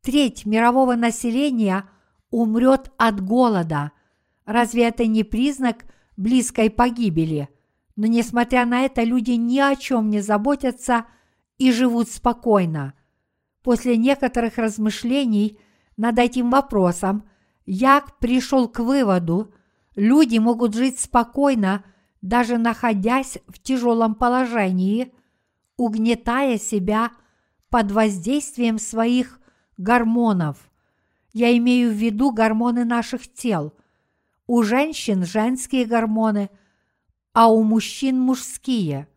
Треть 0.02 0.44
мирового 0.44 0.96
населения 0.96 1.88
умрет 2.32 2.90
от 2.96 3.20
голода. 3.20 3.92
Разве 4.44 4.88
это 4.88 5.06
не 5.06 5.22
признак 5.22 5.84
близкой 6.16 6.70
погибели? 6.70 7.48
Но 7.94 8.06
несмотря 8.06 8.66
на 8.66 8.80
это, 8.80 9.04
люди 9.04 9.32
ни 9.32 9.60
о 9.60 9.76
чем 9.76 10.10
не 10.10 10.20
заботятся 10.20 11.06
и 11.58 11.70
живут 11.70 12.08
спокойно. 12.08 12.94
После 13.62 13.96
некоторых 13.96 14.58
размышлений 14.58 15.60
над 15.96 16.18
этим 16.18 16.50
вопросом 16.50 17.28
Як 17.64 18.18
пришел 18.18 18.68
к 18.68 18.80
выводу, 18.80 19.54
люди 19.94 20.38
могут 20.38 20.74
жить 20.74 20.98
спокойно, 20.98 21.84
даже 22.22 22.58
находясь 22.58 23.38
в 23.46 23.60
тяжелом 23.60 24.16
положении, 24.16 25.12
угнетая 25.76 26.58
себя 26.58 27.12
под 27.68 27.92
воздействием 27.92 28.78
своих 28.78 29.38
гормонов. 29.76 30.71
Я 31.32 31.56
имею 31.56 31.90
в 31.90 31.94
виду 31.94 32.32
гормоны 32.32 32.84
наших 32.84 33.32
тел. 33.32 33.72
У 34.46 34.62
женщин 34.62 35.24
женские 35.24 35.86
гормоны, 35.86 36.50
а 37.32 37.48
у 37.48 37.62
мужчин 37.62 38.18
мужские. 38.18 39.08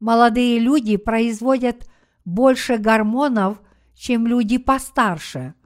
Молодые 0.00 0.58
люди 0.58 0.96
производят 0.96 1.88
больше 2.24 2.78
гормонов, 2.78 3.60
чем 3.94 4.26
люди 4.26 4.58
постарше– 4.58 5.54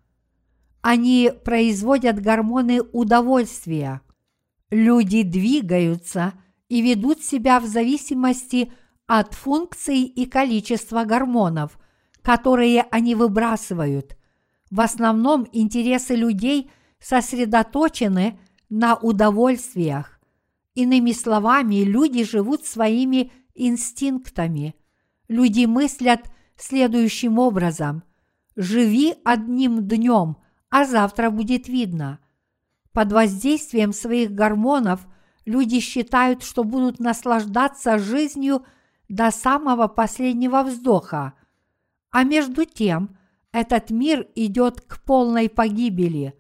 они 0.89 1.33
производят 1.45 2.23
гормоны 2.23 2.81
удовольствия. 2.81 4.03
Люди 4.71 5.25
двигаются 5.25 6.33
и 6.69 6.81
ведут 6.81 7.25
себя 7.25 7.59
в 7.59 7.67
зависимости 7.67 8.73
от 9.09 9.35
функций 9.35 10.03
и 10.03 10.27
количества 10.27 11.03
гормонов, 11.03 11.77
которые 12.23 12.83
они 12.93 13.17
выбрасывают. 13.17 14.17
В 14.71 14.81
основном 14.81 15.47
интересы 15.53 16.15
людей 16.15 16.71
сосредоточены 16.99 18.39
на 18.69 18.97
удовольствиях. 18.97 20.21
Иными 20.75 21.13
словами, 21.13 21.85
люди 21.85 22.25
живут 22.25 22.67
своими 22.67 23.33
инстинктами. 23.55 24.75
Люди 25.29 25.65
мыслят 25.67 26.31
следующим 26.57 27.39
образом. 27.39 28.03
Живи 28.57 29.15
одним 29.25 29.87
днем– 29.87 30.37
а 30.71 30.85
завтра 30.85 31.31
будет 31.31 31.69
видно. 31.69 32.19
Под 32.93 33.13
воздействием 33.13 33.93
своих 33.93 34.33
гормонов 34.33 35.07
люди 35.45 35.81
считают, 35.81 36.43
что 36.43 36.65
будут 36.65 36.99
наслаждаться 36.99 37.99
жизнью 37.99 38.65
до 39.09 39.31
самого 39.31 39.87
последнего 39.87 40.63
вздоха, 40.63 41.35
а 42.11 42.25
между 42.25 42.65
тем 42.65 43.17
этот 43.61 43.91
мир 43.91 44.27
идет 44.35 44.81
к 44.81 45.03
полной 45.03 45.49
погибели. 45.49 46.35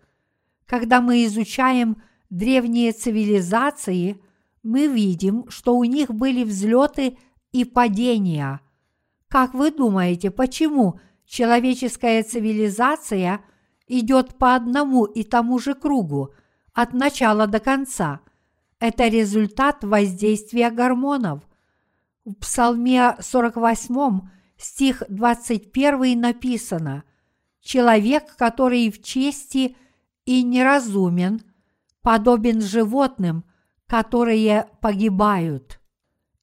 Когда 0.66 1.00
мы 1.00 1.24
изучаем 1.24 2.02
древние 2.30 2.92
цивилизации, 2.92 4.20
мы 4.62 4.86
видим, 4.86 5.48
что 5.48 5.76
у 5.76 5.84
них 5.84 6.10
были 6.10 6.44
взлеты 6.44 7.18
и 7.52 7.64
падения. 7.64 8.60
Как 9.28 9.54
вы 9.54 9.70
думаете, 9.70 10.30
почему 10.30 11.00
человеческая 11.26 12.22
цивилизация– 12.22 13.40
идет 13.86 14.36
по 14.36 14.54
одному 14.54 15.04
и 15.04 15.22
тому 15.22 15.58
же 15.58 15.74
кругу 15.74 16.34
от 16.72 16.92
начала 16.92 17.46
до 17.46 17.60
конца. 17.60 18.20
Это 18.78 19.08
результат 19.08 19.84
воздействия 19.84 20.70
гормонов. 20.70 21.42
В 22.24 22.34
Псалме 22.34 23.16
48 23.20 24.20
стих 24.56 25.02
21 25.08 26.20
написано 26.20 27.04
«Человек, 27.60 28.36
который 28.36 28.90
в 28.90 29.02
чести 29.02 29.76
и 30.24 30.42
неразумен, 30.42 31.42
подобен 32.02 32.60
животным, 32.60 33.44
которые 33.86 34.68
погибают». 34.80 35.80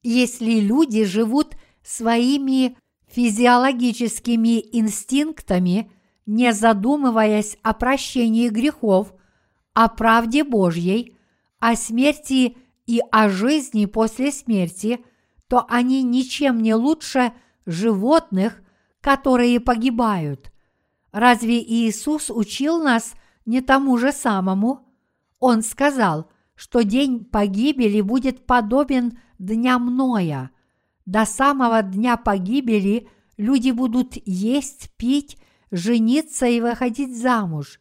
Если 0.02 0.60
люди 0.60 1.04
живут 1.04 1.56
своими 1.82 2.76
физиологическими 3.08 4.60
инстинктами– 4.76 5.90
не 6.26 6.52
задумываясь 6.52 7.58
о 7.62 7.74
прощении 7.74 8.48
грехов, 8.48 9.12
о 9.74 9.88
правде 9.88 10.44
Божьей, 10.44 11.16
о 11.58 11.76
смерти 11.76 12.56
и 12.86 13.00
о 13.10 13.28
жизни 13.28 13.86
после 13.86 14.32
смерти, 14.32 15.04
то 15.48 15.66
они 15.68 16.02
ничем 16.02 16.62
не 16.62 16.74
лучше 16.74 17.32
животных, 17.66 18.62
которые 19.00 19.60
погибают. 19.60 20.52
Разве 21.12 21.62
Иисус 21.62 22.30
учил 22.30 22.82
нас 22.82 23.14
не 23.46 23.60
тому 23.60 23.98
же 23.98 24.12
самому? 24.12 24.80
Он 25.38 25.62
сказал, 25.62 26.30
что 26.54 26.82
день 26.82 27.24
погибели 27.24 28.00
будет 28.00 28.46
подобен 28.46 29.18
дням 29.38 29.94
Ноя. 29.96 30.50
До 31.06 31.24
самого 31.24 31.82
дня 31.82 32.16
погибели 32.16 33.08
люди 33.36 33.70
будут 33.70 34.14
есть, 34.24 34.90
пить 34.96 35.36
жениться 35.70 36.46
и 36.46 36.60
выходить 36.60 37.16
замуж. 37.16 37.80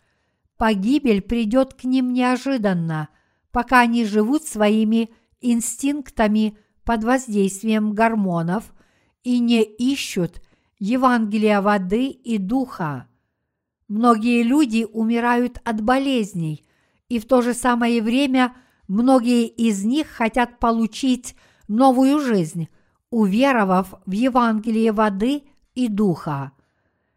Погибель 0.58 1.22
придет 1.22 1.74
к 1.74 1.84
ним 1.84 2.12
неожиданно, 2.14 3.10
пока 3.52 3.82
они 3.82 4.06
живут 4.06 4.44
своими 4.44 5.10
инстинктами 5.42 6.58
под 6.84 7.04
воздействием 7.04 7.94
гормонов 7.94 8.74
и 9.24 9.40
не 9.40 9.64
ищут 9.64 10.42
Евангелия 10.80 11.62
воды 11.62 12.08
и 12.08 12.38
духа. 12.38 13.08
Многие 13.88 14.44
люди 14.44 14.86
умирают 14.92 15.60
от 15.64 15.82
болезней, 15.82 16.66
и 17.10 17.20
в 17.20 17.26
то 17.26 17.42
же 17.42 17.54
самое 17.54 18.02
время 18.02 18.56
многие 18.88 19.48
из 19.48 19.86
них 19.86 20.08
хотят 20.08 20.60
получить 20.60 21.36
новую 21.68 22.20
жизнь, 22.20 22.70
уверовав 23.10 23.94
в 24.06 24.12
Евангелие 24.12 24.92
воды 24.92 25.44
и 25.76 25.88
духа. 25.88 26.52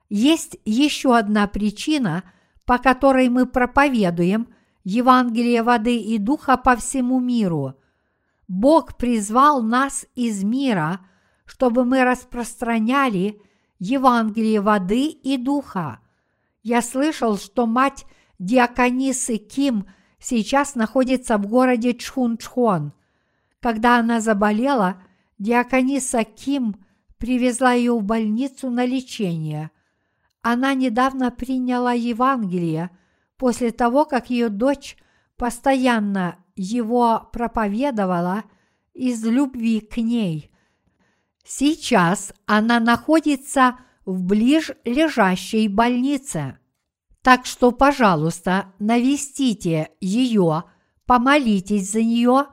Есть 0.08 0.58
еще 0.64 1.16
одна 1.16 1.46
причина, 1.46 2.22
по 2.64 2.78
которой 2.78 3.28
мы 3.28 3.46
проповедуем 3.46 4.48
Евангелие 4.84 5.62
воды 5.62 5.96
и 5.96 6.18
духа 6.18 6.56
по 6.56 6.76
всему 6.76 7.18
миру. 7.18 7.74
Бог 8.46 8.96
призвал 8.96 9.62
нас 9.62 10.06
из 10.14 10.44
мира, 10.44 11.00
чтобы 11.56 11.84
мы 11.84 12.04
распространяли 12.04 13.40
Евангелие 13.78 14.60
воды 14.60 15.06
и 15.08 15.36
духа. 15.38 16.00
Я 16.62 16.82
слышал, 16.82 17.38
что 17.38 17.66
мать 17.66 18.04
диаконисы 18.38 19.38
Ким 19.38 19.86
сейчас 20.18 20.74
находится 20.74 21.38
в 21.38 21.46
городе 21.46 21.94
Чхунчхон. 21.94 22.92
Когда 23.60 23.98
она 23.98 24.20
заболела, 24.20 25.02
диакониса 25.38 26.24
Ким 26.24 26.76
привезла 27.16 27.72
ее 27.72 27.94
в 27.94 28.02
больницу 28.02 28.70
на 28.70 28.84
лечение– 28.84 29.70
она 30.48 30.74
недавно 30.74 31.32
приняла 31.32 31.92
Евангелие 31.92 32.90
после 33.36 33.72
того, 33.72 34.04
как 34.04 34.30
ее 34.30 34.48
дочь 34.48 34.96
постоянно 35.36 36.36
его 36.54 37.28
проповедовала 37.32 38.44
из 38.94 39.24
любви 39.24 39.80
к 39.80 39.96
ней. 39.96 40.52
Сейчас 41.48 42.32
она 42.46 42.80
находится 42.80 43.78
в 44.04 44.20
ближлежащей 44.24 45.68
больнице. 45.68 46.58
Так 47.22 47.46
что, 47.46 47.70
пожалуйста, 47.70 48.72
навестите 48.80 49.90
ее, 50.00 50.64
помолитесь 51.06 51.92
за 51.92 52.02
нее 52.02 52.46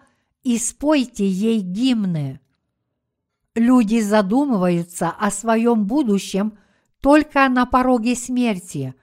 и 0.43 0.59
спойте 0.59 1.27
ей 1.27 1.61
гимны. 1.61 2.39
Люди 3.55 3.99
задумываются 3.99 5.09
о 5.09 5.31
своем 5.31 5.85
будущем 5.85 6.57
только 7.01 7.49
на 7.49 7.65
пороге 7.65 8.15
смерти. 8.15 8.93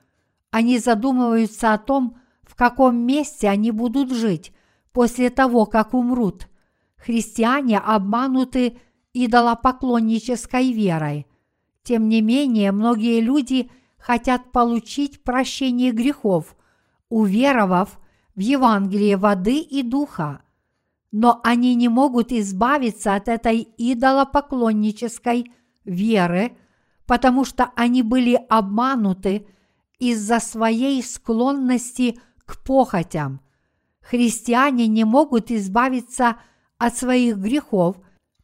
Они 0.53 0.79
задумываются 0.79 1.73
о 1.73 1.79
том, 1.79 2.17
в 2.45 2.55
каком 2.55 2.97
месте 2.97 3.49
они 3.49 3.73
будут 3.73 4.13
жить 4.13 4.53
после 4.93 5.31
того, 5.31 5.67
как 5.67 5.95
умрут. 5.95 6.47
Христиане 6.97 7.79
обмануты 7.79 8.79
идолопоклоннической 9.15 10.73
верой. 10.73 11.27
Тем 11.83 12.09
не 12.09 12.21
менее, 12.21 12.73
многие 12.73 13.21
люди 13.21 13.71
хотят 13.99 14.53
получить 14.53 15.23
прощение 15.23 15.93
грехов, 15.93 16.57
уверовав 17.09 17.99
в 18.35 18.41
Евангелие 18.41 19.17
воды 19.17 19.59
и 19.61 19.83
духа. 19.83 20.43
но 21.13 21.41
они 21.43 21.75
не 21.75 21.89
могут 21.89 22.33
избавиться 22.33 23.15
от 23.15 23.29
этой 23.29 23.69
идолопоклоннической 23.77 25.51
веры, 25.85 26.57
потому 27.07 27.45
что 27.45 27.73
они 27.75 28.03
были 28.03 28.35
обмануты 28.49 29.47
из-за 29.99 30.39
своей 30.39 31.03
склонности 31.03 32.21
к 32.47 32.63
похотям. 32.65 33.41
Христиане 34.01 34.87
не 34.87 35.05
могут 35.05 35.51
избавиться 35.51 36.37
от 36.79 36.97
своих 36.97 37.37
грехов, 37.39 37.97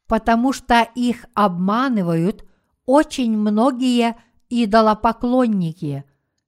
потому 0.06 0.52
что 0.52 0.86
их 0.94 1.26
обманывают 1.34 2.44
очень 2.84 3.36
многие 3.36 4.16
идолопоклонники. 4.48 6.04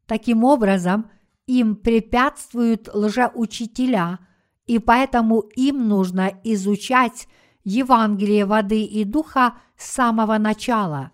Таким 0.06 0.44
образом, 0.44 1.10
им 1.46 1.76
препятствуют 1.76 2.88
лжеучителя, 2.92 4.20
и 4.66 4.78
поэтому 4.78 5.40
им 5.56 5.88
нужно 5.88 6.32
изучать 6.44 7.26
Евангелие 7.64 8.44
воды 8.44 8.82
и 8.84 9.04
духа 9.04 9.54
с 9.76 9.90
самого 9.90 10.38
начала. 10.38 11.10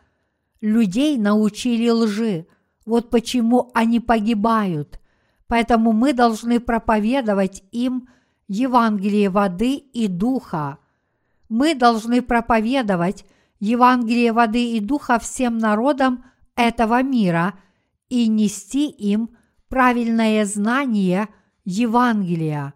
Людей 0.60 1.18
научили 1.18 1.88
лжи, 1.88 2.46
вот 2.84 3.10
почему 3.10 3.70
они 3.74 4.00
погибают. 4.00 5.00
Поэтому 5.46 5.92
мы 5.92 6.12
должны 6.12 6.60
проповедовать 6.60 7.62
им 7.70 8.08
Евангелие 8.48 9.30
воды 9.30 9.76
и 9.76 10.08
духа. 10.08 10.78
Мы 11.56 11.76
должны 11.76 12.20
проповедовать 12.20 13.24
Евангелие 13.60 14.32
воды 14.32 14.72
и 14.72 14.80
духа 14.80 15.20
всем 15.20 15.56
народам 15.56 16.24
этого 16.56 17.00
мира 17.04 17.56
и 18.08 18.26
нести 18.26 18.90
им 18.90 19.30
правильное 19.68 20.46
знание 20.46 21.28
Евангелия. 21.64 22.74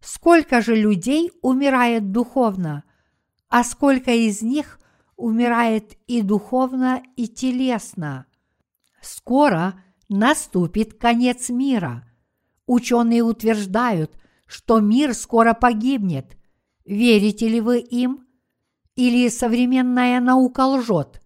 Сколько 0.00 0.60
же 0.60 0.74
людей 0.74 1.30
умирает 1.40 2.10
духовно, 2.10 2.82
а 3.48 3.62
сколько 3.62 4.10
из 4.10 4.42
них 4.42 4.80
умирает 5.14 5.96
и 6.08 6.20
духовно, 6.20 7.04
и 7.14 7.28
телесно. 7.28 8.26
Скоро 9.00 9.74
наступит 10.08 10.94
конец 10.94 11.48
мира. 11.48 12.02
Ученые 12.66 13.22
утверждают, 13.22 14.18
что 14.48 14.80
мир 14.80 15.14
скоро 15.14 15.54
погибнет. 15.54 16.35
Верите 16.86 17.48
ли 17.48 17.60
вы 17.60 17.80
им? 17.80 18.26
Или 18.94 19.28
современная 19.28 20.20
наука 20.20 20.66
лжет? 20.66 21.20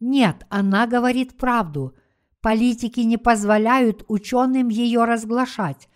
Нет, 0.00 0.46
она 0.50 0.86
говорит 0.86 1.36
правду. 1.36 1.94
Политики 2.40 3.00
не 3.00 3.16
позволяют 3.16 4.04
ученым 4.06 4.68
ее 4.68 5.04
разглашать. 5.04 5.88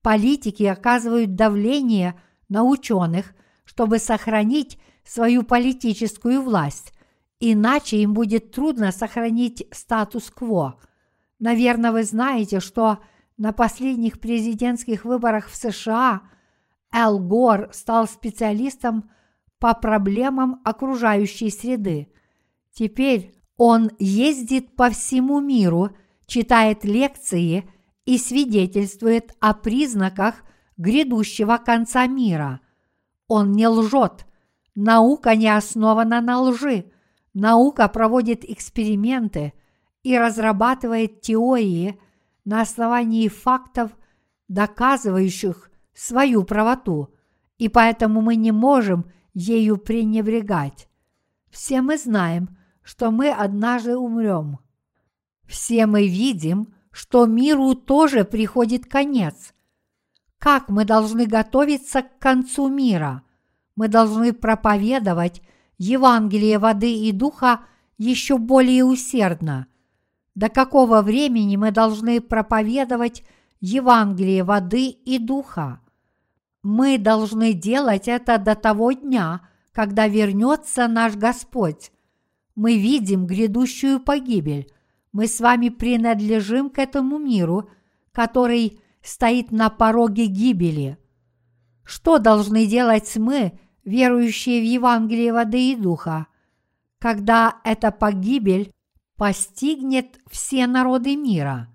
Политики 0.00 0.62
оказывают 0.62 1.34
давление 1.34 2.18
на 2.48 2.62
ученых, 2.62 3.34
чтобы 3.64 3.98
сохранить 3.98 4.78
свою 5.04 5.42
политическую 5.42 6.40
власть, 6.40 6.92
иначе 7.40 7.98
им 7.98 8.14
будет 8.14 8.52
трудно 8.52 8.92
сохранить 8.92 9.66
статус-кво. 9.72 10.80
Наверное, 11.38 11.92
вы 11.92 12.04
знаете, 12.04 12.60
что 12.60 12.98
на 13.36 13.52
последних 13.52 14.20
президентских 14.20 15.04
выборах 15.04 15.48
в 15.48 15.56
США 15.56 16.22
Эл 16.92 17.18
Гор 17.18 17.70
стал 17.72 18.06
специалистом 18.06 19.10
по 19.58 19.74
проблемам 19.74 20.60
окружающей 20.64 21.50
среды. 21.50 22.08
Теперь 22.72 23.34
он 23.56 23.90
ездит 23.98 24.76
по 24.76 24.90
всему 24.90 25.40
миру, 25.40 25.90
читает 26.26 26.84
лекции 26.84 27.68
и 28.04 28.18
свидетельствует 28.18 29.34
о 29.40 29.54
признаках 29.54 30.42
грядущего 30.76 31.58
конца 31.58 32.06
мира. 32.06 32.60
Он 33.28 33.52
не 33.52 33.68
лжет. 33.68 34.26
Наука 34.74 35.36
не 35.36 35.48
основана 35.48 36.20
на 36.20 36.40
лжи. 36.40 36.90
Наука 37.34 37.88
проводит 37.88 38.44
эксперименты 38.44 39.52
и 40.02 40.18
разрабатывает 40.18 41.20
теории 41.20 42.00
на 42.44 42.62
основании 42.62 43.28
фактов, 43.28 43.92
доказывающих 44.48 45.70
свою 45.94 46.44
правоту, 46.44 47.14
и 47.58 47.68
поэтому 47.68 48.20
мы 48.20 48.36
не 48.36 48.52
можем 48.52 49.06
ею 49.34 49.76
пренебрегать. 49.78 50.88
Все 51.50 51.82
мы 51.82 51.98
знаем, 51.98 52.56
что 52.82 53.10
мы 53.10 53.30
однажды 53.30 53.96
умрем. 53.96 54.58
Все 55.44 55.86
мы 55.86 56.08
видим, 56.08 56.74
что 56.90 57.26
миру 57.26 57.74
тоже 57.74 58.24
приходит 58.24 58.86
конец. 58.86 59.54
Как 60.38 60.68
мы 60.68 60.84
должны 60.84 61.26
готовиться 61.26 62.02
к 62.02 62.18
концу 62.18 62.68
мира? 62.68 63.22
Мы 63.76 63.88
должны 63.88 64.32
проповедовать 64.32 65.42
Евангелие 65.78 66.58
воды 66.58 66.92
и 66.92 67.12
духа 67.12 67.60
еще 67.96 68.38
более 68.38 68.84
усердно. 68.84 69.66
До 70.34 70.48
какого 70.48 71.02
времени 71.02 71.56
мы 71.56 71.70
должны 71.70 72.20
проповедовать 72.20 73.24
Евангелие 73.62 74.42
воды 74.42 74.88
и 74.88 75.20
духа? 75.20 75.80
Мы 76.64 76.98
должны 76.98 77.52
делать 77.52 78.08
это 78.08 78.38
до 78.38 78.56
того 78.56 78.90
дня, 78.90 79.48
когда 79.70 80.08
вернется 80.08 80.88
наш 80.88 81.14
Господь. 81.14 81.92
Мы 82.56 82.76
видим 82.76 83.24
грядущую 83.24 84.00
погибель. 84.00 84.68
Мы 85.12 85.28
с 85.28 85.38
вами 85.38 85.68
принадлежим 85.68 86.70
к 86.70 86.80
этому 86.80 87.18
миру, 87.18 87.70
который 88.10 88.80
стоит 89.00 89.52
на 89.52 89.70
пороге 89.70 90.26
гибели. 90.26 90.98
Что 91.84 92.18
должны 92.18 92.66
делать 92.66 93.16
мы, 93.16 93.60
верующие 93.84 94.60
в 94.60 94.64
Евангелие 94.64 95.32
воды 95.32 95.70
и 95.70 95.76
духа, 95.76 96.26
когда 96.98 97.60
эта 97.62 97.92
погибель 97.92 98.72
постигнет 99.16 100.18
все 100.28 100.66
народы 100.66 101.14
мира? 101.14 101.71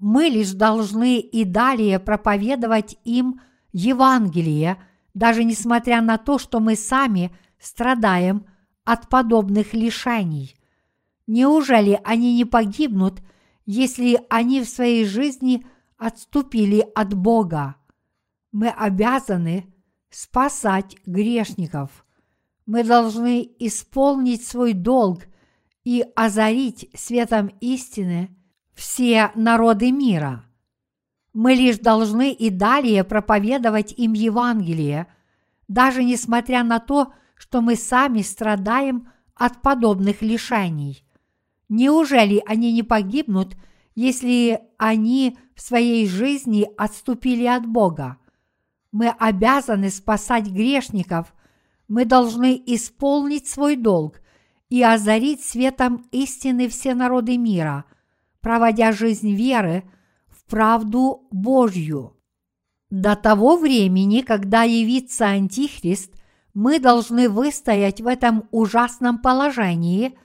Мы 0.00 0.24
лишь 0.24 0.52
должны 0.52 1.20
и 1.20 1.44
далее 1.44 1.98
проповедовать 1.98 2.96
им 3.04 3.42
Евангелие, 3.72 4.82
даже 5.12 5.44
несмотря 5.44 6.00
на 6.00 6.16
то, 6.16 6.38
что 6.38 6.58
мы 6.58 6.74
сами 6.74 7.30
страдаем 7.58 8.46
от 8.84 9.10
подобных 9.10 9.74
лишений. 9.74 10.56
Неужели 11.26 12.00
они 12.02 12.34
не 12.34 12.46
погибнут, 12.46 13.20
если 13.66 14.18
они 14.30 14.62
в 14.62 14.68
своей 14.70 15.04
жизни 15.04 15.66
отступили 15.98 16.84
от 16.94 17.12
Бога? 17.12 17.76
Мы 18.52 18.68
обязаны 18.68 19.66
спасать 20.08 20.96
грешников. 21.04 22.06
Мы 22.64 22.84
должны 22.84 23.46
исполнить 23.58 24.46
свой 24.46 24.72
долг 24.72 25.26
и 25.84 26.06
озарить 26.16 26.88
светом 26.94 27.48
истины 27.60 28.34
все 28.74 29.30
народы 29.34 29.92
мира– 29.92 30.44
мы 31.32 31.54
лишь 31.54 31.78
должны 31.78 32.32
и 32.32 32.50
далее 32.50 33.04
проповедовать 33.04 33.92
им 33.96 34.14
Евангелие, 34.14 35.06
даже 35.68 36.02
несмотря 36.02 36.64
на 36.64 36.80
то, 36.80 37.12
что 37.36 37.60
мы 37.60 37.76
сами 37.76 38.22
страдаем 38.22 39.08
от 39.34 39.62
подобных 39.62 40.22
лишений. 40.22 41.04
Неужели 41.68 42.42
они 42.46 42.72
не 42.72 42.82
погибнут, 42.82 43.56
если 43.94 44.60
они 44.76 45.38
в 45.54 45.60
своей 45.60 46.06
жизни 46.08 46.68
отступили 46.76 47.46
от 47.46 47.64
Бога? 47.64 48.16
Мы 48.90 49.08
обязаны 49.08 49.90
спасать 49.90 50.48
грешников, 50.48 51.32
мы 51.86 52.04
должны 52.04 52.60
исполнить 52.66 53.48
свой 53.48 53.76
долг 53.76 54.20
и 54.68 54.82
озарить 54.82 55.44
светом 55.44 56.08
истины 56.10 56.68
все 56.68 56.94
народы 56.94 57.38
мира, 57.38 57.84
проводя 58.40 58.92
жизнь 58.92 59.34
веры– 59.34 59.84
правду 60.50 61.28
Божью. 61.30 62.16
До 62.90 63.14
того 63.14 63.56
времени, 63.56 64.20
когда 64.20 64.64
явится 64.64 65.28
Антихрист, 65.28 66.12
мы 66.52 66.80
должны 66.80 67.28
выстоять 67.28 68.00
в 68.00 68.06
этом 68.08 68.48
ужасном 68.50 69.18
положении 69.18 70.18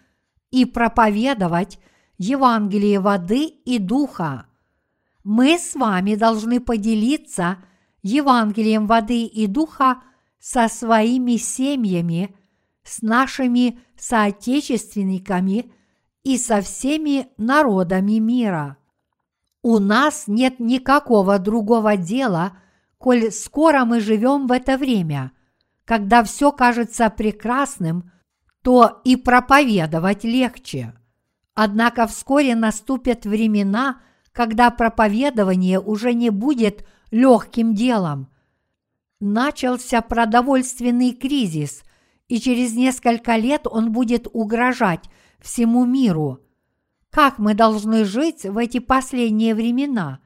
и 0.50 0.66
проповедовать 0.66 1.80
Евангелие 2.18 3.00
воды 3.00 3.46
и 3.46 3.78
духа. 3.78 4.48
Мы 5.24 5.60
с 5.60 5.76
вами 5.76 6.16
должны 6.16 6.60
поделиться 6.60 7.58
Евангелием 8.02 8.88
воды 8.88 9.26
и 9.26 9.46
духа 9.46 10.02
со 10.40 10.68
своими 10.68 11.38
семьями, 11.38 12.36
с 12.84 13.02
нашими 13.04 13.80
соотечественниками 13.96 15.72
и 16.26 16.40
со 16.40 16.62
всеми 16.62 17.28
народами 17.38 18.18
мира. 18.18 18.78
У 19.62 19.78
нас 19.80 20.24
нет 20.28 20.60
никакого 20.60 21.38
другого 21.40 21.96
дела, 21.98 22.58
коль 22.98 23.32
скоро 23.32 23.86
мы 23.86 24.00
живем 24.02 24.48
в 24.48 24.52
это 24.52 24.78
время. 24.78 25.32
Когда 25.86 26.24
все 26.24 26.52
кажется 26.52 27.12
прекрасным, 27.12 28.12
то 28.64 29.02
и 29.04 29.16
проповедовать 29.16 30.24
легче. 30.24 30.96
Однако 31.54 32.08
вскоре 32.08 32.56
наступят 32.56 33.26
времена, 33.26 34.02
когда 34.32 34.72
проповедование 34.72 35.80
уже 35.80 36.14
не 36.14 36.32
будет 36.32 36.86
легким 37.12 37.76
делом. 37.76 38.30
начался 39.20 40.02
продовольственный 40.02 41.14
кризис, 41.14 41.84
и 42.28 42.40
через 42.40 42.74
несколько 42.74 43.36
лет 43.38 43.68
он 43.68 43.92
будет 43.92 44.28
угрожать 44.34 45.04
всему 45.46 45.86
миру. 45.86 46.40
Как 47.12 47.38
мы 47.38 47.54
должны 47.54 48.04
жить 48.04 48.44
в 48.46 48.58
эти 48.58 48.80
последние 48.80 49.54
времена? 49.54 50.20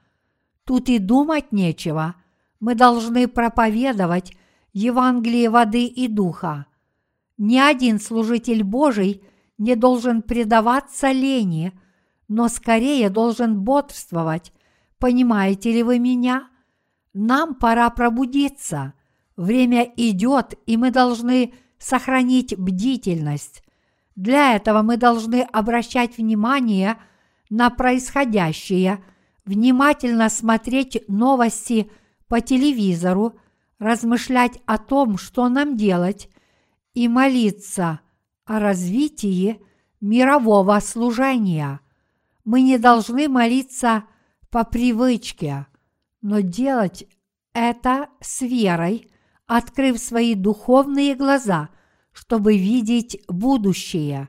Тут 0.64 0.88
и 0.88 0.98
думать 0.98 1.52
нечего. 1.52 2.16
Мы 2.62 2.74
должны 2.74 3.28
проповедовать 3.28 4.34
Евангелие 4.72 5.50
воды 5.50 5.86
и 5.86 6.08
духа. 6.08 6.68
Ни 7.38 7.58
один 7.58 8.00
служитель 8.00 8.64
Божий 8.64 9.22
не 9.58 9.76
должен 9.76 10.22
предаваться 10.22 11.12
лени, 11.12 11.74
но 12.30 12.48
скорее 12.48 13.10
должен 13.10 13.60
бодрствовать. 13.60 14.54
Понимаете 15.00 15.74
ли 15.74 15.84
вы 15.84 16.00
меня? 16.00 16.48
Нам 17.14 17.56
пора 17.56 17.90
пробудиться. 17.90 18.94
Время 19.36 19.84
идет, 19.98 20.54
и 20.66 20.78
мы 20.78 20.92
должны 20.92 21.54
сохранить 21.78 22.58
бдительность. 22.58 23.64
Для 24.20 24.58
этого 24.58 24.82
мы 24.82 24.98
должны 24.98 25.44
обращать 25.44 26.18
внимание 26.18 26.98
на 27.50 27.70
происходящее, 27.70 29.02
внимательно 29.46 30.28
смотреть 30.28 31.02
новости 31.08 31.90
по 32.28 32.42
телевизору, 32.42 33.40
размышлять 33.80 34.60
о 34.66 34.78
том, 34.78 35.18
что 35.18 35.48
нам 35.48 35.78
делать, 35.78 36.30
и 36.94 37.08
молиться 37.08 38.02
о 38.44 38.60
развитии 38.60 39.62
мирового 40.02 40.78
служения. 40.82 41.80
Мы 42.44 42.62
не 42.64 42.78
должны 42.78 43.30
молиться 43.30 44.04
по 44.50 44.66
привычке, 44.66 45.66
но 46.22 46.42
делать 46.42 47.06
это 47.54 48.10
с 48.20 48.42
верой, 48.42 49.10
открыв 49.48 49.98
свои 49.98 50.36
духовные 50.36 51.16
глаза, 51.16 51.70
чтобы 52.20 52.58
видеть 52.58 53.18
будущее. 53.30 54.28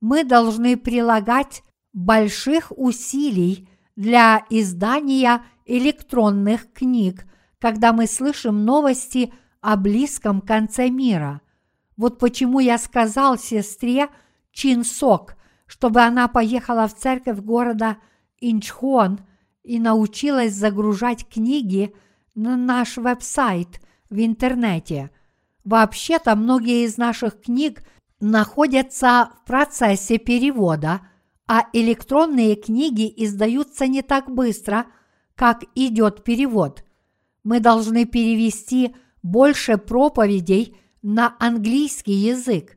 Мы 0.00 0.24
должны 0.24 0.78
прилагать 0.78 1.62
больших 1.92 2.72
усилий 2.74 3.68
для 3.94 4.46
издания 4.48 5.42
электронных 5.66 6.72
книг, 6.72 7.26
когда 7.58 7.92
мы 7.92 8.06
слышим 8.06 8.64
новости 8.64 9.34
о 9.60 9.76
близком 9.76 10.40
конце 10.40 10.88
мира. 10.88 11.42
Вот 11.98 12.18
почему 12.18 12.58
я 12.58 12.78
сказал 12.78 13.36
сестре 13.36 14.08
Чин 14.50 14.82
Сок, 14.82 15.34
чтобы 15.66 16.00
она 16.00 16.26
поехала 16.26 16.88
в 16.88 16.96
церковь 16.96 17.40
города 17.40 17.98
Инчхон 18.40 19.20
и 19.62 19.78
научилась 19.78 20.54
загружать 20.54 21.28
книги 21.28 21.94
на 22.34 22.56
наш 22.56 22.96
веб-сайт 22.96 23.78
в 24.08 24.18
интернете. 24.24 25.10
Вообще-то 25.64 26.36
многие 26.36 26.84
из 26.84 26.96
наших 26.96 27.40
книг 27.42 27.82
находятся 28.20 29.30
в 29.42 29.46
процессе 29.46 30.18
перевода, 30.18 31.00
а 31.46 31.66
электронные 31.72 32.54
книги 32.54 33.12
издаются 33.16 33.86
не 33.86 34.02
так 34.02 34.30
быстро, 34.30 34.86
как 35.34 35.64
идет 35.74 36.22
перевод. 36.22 36.84
Мы 37.44 37.60
должны 37.60 38.04
перевести 38.04 38.94
больше 39.22 39.78
проповедей 39.78 40.76
на 41.02 41.34
английский 41.38 42.12
язык. 42.12 42.76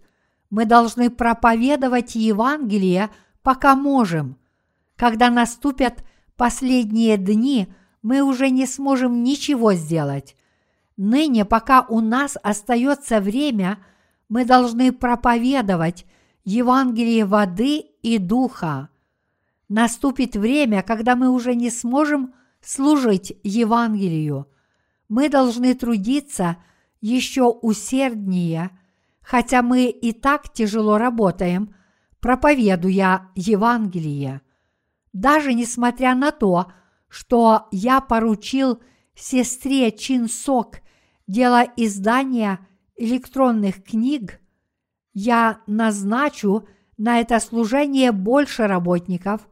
Мы 0.50 0.66
должны 0.66 1.10
проповедовать 1.10 2.16
Евангелие, 2.16 3.10
пока 3.42 3.76
можем. 3.76 4.38
Когда 4.96 5.30
наступят 5.30 6.04
последние 6.38 7.18
дни, 7.18 7.68
мы 8.02 8.22
уже 8.22 8.50
не 8.50 8.66
сможем 8.66 9.24
ничего 9.24 9.74
сделать. 9.74 10.36
Ныне, 10.98 11.44
пока 11.46 11.86
у 11.90 12.02
нас 12.02 12.38
остается 12.42 13.20
время, 13.20 13.80
мы 14.30 14.46
должны 14.46 14.92
проповедовать 14.92 16.06
Евангелие 16.44 17.26
воды 17.26 17.80
и 18.02 18.18
духа. 18.18 18.90
Наступит 19.70 20.36
время, 20.36 20.84
когда 20.84 21.16
мы 21.16 21.30
уже 21.30 21.56
не 21.56 21.70
сможем 21.70 22.34
служить 22.62 23.34
Евангелию. 23.44 24.48
Мы 25.10 25.30
должны 25.30 25.74
трудиться 25.74 26.58
еще 27.02 27.50
усерднее, 27.50 28.70
хотя 29.22 29.62
мы 29.62 29.86
и 29.86 30.12
так 30.12 30.54
тяжело 30.54 30.98
работаем, 30.98 31.76
проповедуя 32.20 33.32
Евангелие. 33.36 34.42
Даже 35.12 35.54
несмотря 35.54 36.16
на 36.16 36.32
то, 36.32 36.72
что 37.10 37.68
я 37.72 38.00
поручил 38.00 38.80
сестре 39.16 39.92
Чин 39.92 40.28
Сок 40.28 40.78
дело 41.28 41.64
издания 41.76 42.60
электронных 42.96 43.84
книг, 43.84 44.40
я 45.14 45.60
назначу 45.68 46.68
на 46.98 47.20
это 47.20 47.40
служение 47.40 48.12
больше 48.12 48.68
работников, 48.68 49.48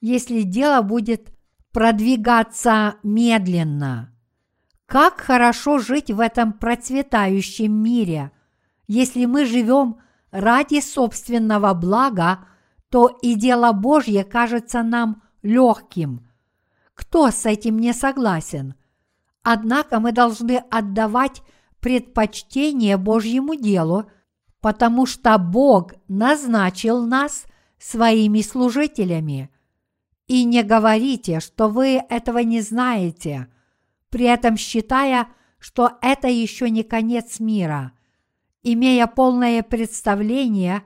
если 0.00 0.42
дело 0.42 0.82
будет 0.82 1.32
продвигаться 1.72 2.96
медленно. 3.02 4.12
Как 4.86 5.20
хорошо 5.20 5.78
жить 5.78 6.10
в 6.10 6.18
этом 6.18 6.52
процветающем 6.52 7.72
мире. 7.72 8.32
Если 8.88 9.24
мы 9.24 9.44
живем 9.44 10.00
ради 10.32 10.80
собственного 10.80 11.74
блага, 11.74 12.40
то 12.88 13.06
и 13.06 13.34
дело 13.34 13.72
Божье 13.72 14.24
кажется 14.24 14.82
нам 14.82 15.22
легким. 15.42 16.28
Кто 16.94 17.30
с 17.30 17.46
этим 17.46 17.78
не 17.78 17.92
согласен? 17.92 18.74
Однако 19.42 20.00
мы 20.00 20.12
должны 20.12 20.62
отдавать 20.70 21.42
предпочтение 21.80 22.96
Божьему 22.96 23.54
делу, 23.54 24.10
потому 24.60 25.06
что 25.06 25.38
Бог 25.38 25.94
назначил 26.08 27.06
нас 27.06 27.46
своими 27.78 28.42
служителями. 28.42 29.50
И 30.26 30.44
не 30.44 30.62
говорите, 30.62 31.40
что 31.40 31.68
вы 31.68 32.02
этого 32.08 32.38
не 32.38 32.60
знаете, 32.60 33.48
при 34.10 34.26
этом 34.26 34.56
считая, 34.56 35.28
что 35.58 35.92
это 36.02 36.28
еще 36.28 36.68
не 36.70 36.82
конец 36.82 37.40
мира. 37.40 37.92
Имея 38.62 39.06
полное 39.06 39.62
представление 39.62 40.82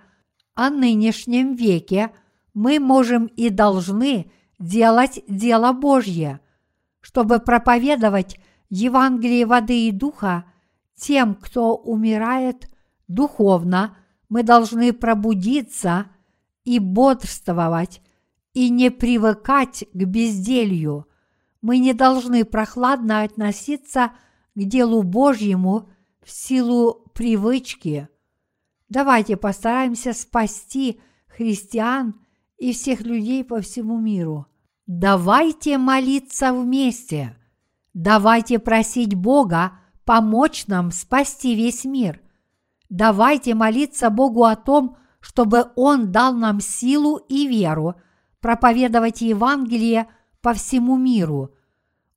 о 0.55 0.71
нынешнем 0.71 1.55
веке, 1.55 2.11
мы 2.55 2.79
можем 2.79 3.27
и 3.27 3.51
должны 3.51 4.31
делать 4.61 5.21
дело 5.27 5.73
Божье, 5.73 6.41
чтобы 7.05 7.39
проповедовать 7.39 8.41
Евангелие 8.71 9.45
воды 9.45 9.89
и 9.89 9.93
духа 9.93 10.47
тем, 10.97 11.35
кто 11.35 11.77
умирает 11.77 12.71
духовно, 13.09 13.99
мы 14.31 14.43
должны 14.43 14.95
пробудиться 14.95 16.07
и 16.65 16.79
бодрствовать, 16.79 18.01
и 18.55 18.71
не 18.71 18.91
привыкать 18.91 19.85
к 19.93 19.97
безделью. 20.05 21.07
Мы 21.61 21.79
не 21.79 21.93
должны 21.93 22.47
прохладно 22.47 23.23
относиться 23.23 24.13
к 24.55 24.65
делу 24.65 25.03
Божьему 25.03 25.91
в 26.23 26.31
силу 26.31 27.05
привычки. 27.13 28.09
Давайте 28.89 29.37
постараемся 29.37 30.15
спасти 30.15 31.03
христиан 31.27 32.19
и 32.57 32.73
всех 32.73 33.03
людей 33.03 33.45
по 33.45 33.61
всему 33.61 34.01
миру. 34.01 34.47
Давайте 34.87 35.79
молиться 35.79 36.53
вместе. 36.53 37.37
Давайте 37.95 38.59
просить 38.59 39.15
Бога 39.15 39.79
помочь 40.05 40.67
нам 40.67 40.91
спасти 40.91 41.55
весь 41.55 41.85
мир. 41.85 42.21
Давайте 42.91 43.55
молиться 43.55 44.11
Богу 44.11 44.45
о 44.45 44.57
том, 44.57 44.99
чтобы 45.21 45.71
Он 45.75 46.13
дал 46.13 46.35
нам 46.35 46.61
силу 46.61 47.17
и 47.17 47.49
веру 47.49 47.95
проповедовать 48.41 49.23
Евангелие 49.23 50.07
по 50.43 50.53
всему 50.53 50.99
миру. 50.99 51.55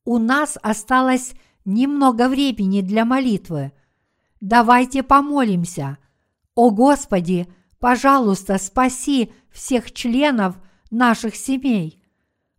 У 0.04 0.18
нас 0.18 0.58
осталось 0.62 1.34
немного 1.64 2.28
времени 2.28 2.82
для 2.82 3.06
молитвы. 3.06 3.72
Давайте 4.42 5.04
помолимся. 5.04 6.00
О 6.54 6.72
Господи, 6.72 7.48
пожалуйста, 7.80 8.58
спаси 8.58 9.32
всех 9.52 9.94
членов 9.94 10.58
наших 10.92 11.38
семей. 11.38 12.04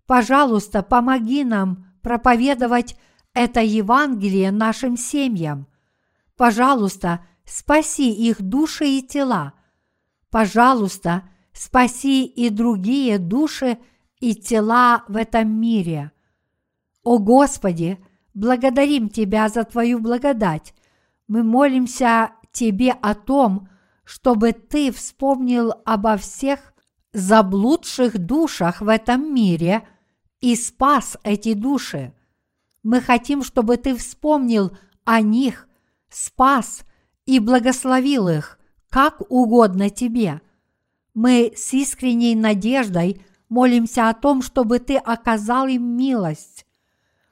Пожалуйста, 0.09 0.83
помоги 0.83 1.45
нам 1.45 1.85
проповедовать 2.01 2.97
это 3.35 3.61
Евангелие 3.61 4.51
нашим 4.51 4.97
семьям. 4.97 5.67
Пожалуйста, 6.35 7.27
спаси 7.45 8.11
их 8.11 8.41
души 8.41 8.87
и 8.87 9.03
тела. 9.03 9.53
Пожалуйста, 10.31 11.25
спаси 11.53 12.25
и 12.25 12.49
другие 12.49 13.19
души 13.19 13.77
и 14.19 14.35
тела 14.35 15.05
в 15.09 15.17
этом 15.17 15.51
мире. 15.61 16.11
О 17.03 17.19
Господи, 17.19 18.03
благодарим 18.33 19.11
Тебя 19.11 19.51
за 19.51 19.65
Твою 19.65 19.99
благодать. 20.01 20.73
Мы 21.27 21.43
молимся 21.43 22.31
Тебе 22.51 22.93
о 22.93 23.15
том, 23.15 23.69
чтобы 24.05 24.53
Ты 24.53 24.91
вспомнил 24.91 25.75
обо 25.85 26.17
всех 26.17 26.73
заблудших 27.13 28.17
душах 28.17 28.81
в 28.81 28.89
этом 28.89 29.35
мире 29.35 29.87
и 30.41 30.55
спас 30.57 31.17
эти 31.23 31.55
души. 31.55 32.13
Мы 32.83 33.01
хотим, 33.01 33.43
чтобы 33.43 33.77
Ты 33.77 33.97
вспомнил 33.97 34.77
о 35.05 35.21
них, 35.21 35.69
спас 36.09 36.83
и 37.27 37.39
благословил 37.39 38.29
их, 38.29 38.59
как 38.89 39.21
угодно 39.31 39.91
тебе. 39.91 40.41
Мы 41.15 41.53
с 41.57 41.75
искренней 41.75 42.35
надеждой 42.35 43.21
молимся 43.49 44.09
о 44.09 44.15
том, 44.15 44.43
чтобы 44.43 44.79
Ты 44.79 44.97
оказал 44.97 45.67
им 45.67 45.97
милость. 45.97 46.67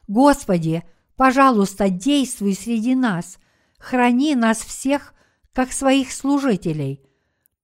Господи, 0.08 0.82
пожалуйста, 1.16 1.88
действуй 1.88 2.54
среди 2.54 2.94
нас, 2.94 3.38
храни 3.78 4.34
нас 4.34 4.58
всех, 4.58 5.14
как 5.52 5.72
своих 5.72 6.12
служителей. 6.12 7.00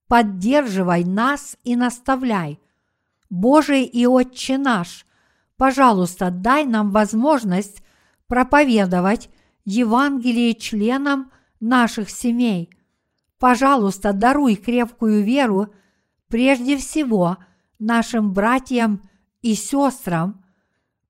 Поддерживай 0.07 1.03
нас 1.03 1.57
и 1.63 1.75
наставляй. 1.75 2.59
Божий 3.29 3.83
и 3.83 4.05
Отче 4.05 4.57
наш, 4.57 5.05
пожалуйста, 5.57 6.31
дай 6.31 6.65
нам 6.65 6.91
возможность 6.91 7.83
проповедовать 8.27 9.29
Евангелие 9.65 10.53
членам 10.55 11.31
наших 11.59 12.09
семей. 12.09 12.69
Пожалуйста, 13.39 14.13
даруй 14.13 14.55
крепкую 14.55 15.23
веру 15.23 15.73
прежде 16.27 16.77
всего 16.77 17.37
нашим 17.79 18.33
братьям 18.33 19.01
и 19.41 19.53
сестрам. 19.53 20.43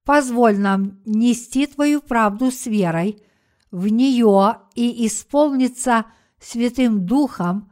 Позволь 0.04 0.58
нам 0.58 1.00
нести 1.06 1.66
Твою 1.66 2.02
правду 2.02 2.52
с 2.52 2.66
верой 2.66 3.24
в 3.72 3.88
нее 3.88 4.58
и 4.76 5.08
исполниться 5.08 6.06
Святым 6.40 7.06
Духом, 7.06 7.72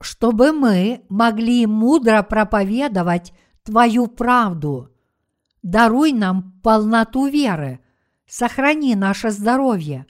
чтобы 0.00 0.52
мы 0.52 1.04
могли 1.08 1.66
мудро 1.66 2.22
проповедовать 2.22 3.32
Твою 3.64 4.06
правду. 4.06 4.91
Даруй 5.62 6.12
нам 6.12 6.60
полноту 6.62 7.26
веры, 7.26 7.80
сохрани 8.26 8.96
наше 8.96 9.30
здоровье. 9.30 10.06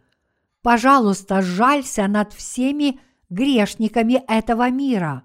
Пожалуйста, 0.62 1.42
жалься 1.42 2.06
над 2.08 2.32
всеми 2.32 3.00
грешниками 3.28 4.22
этого 4.28 4.70
мира. 4.70 5.24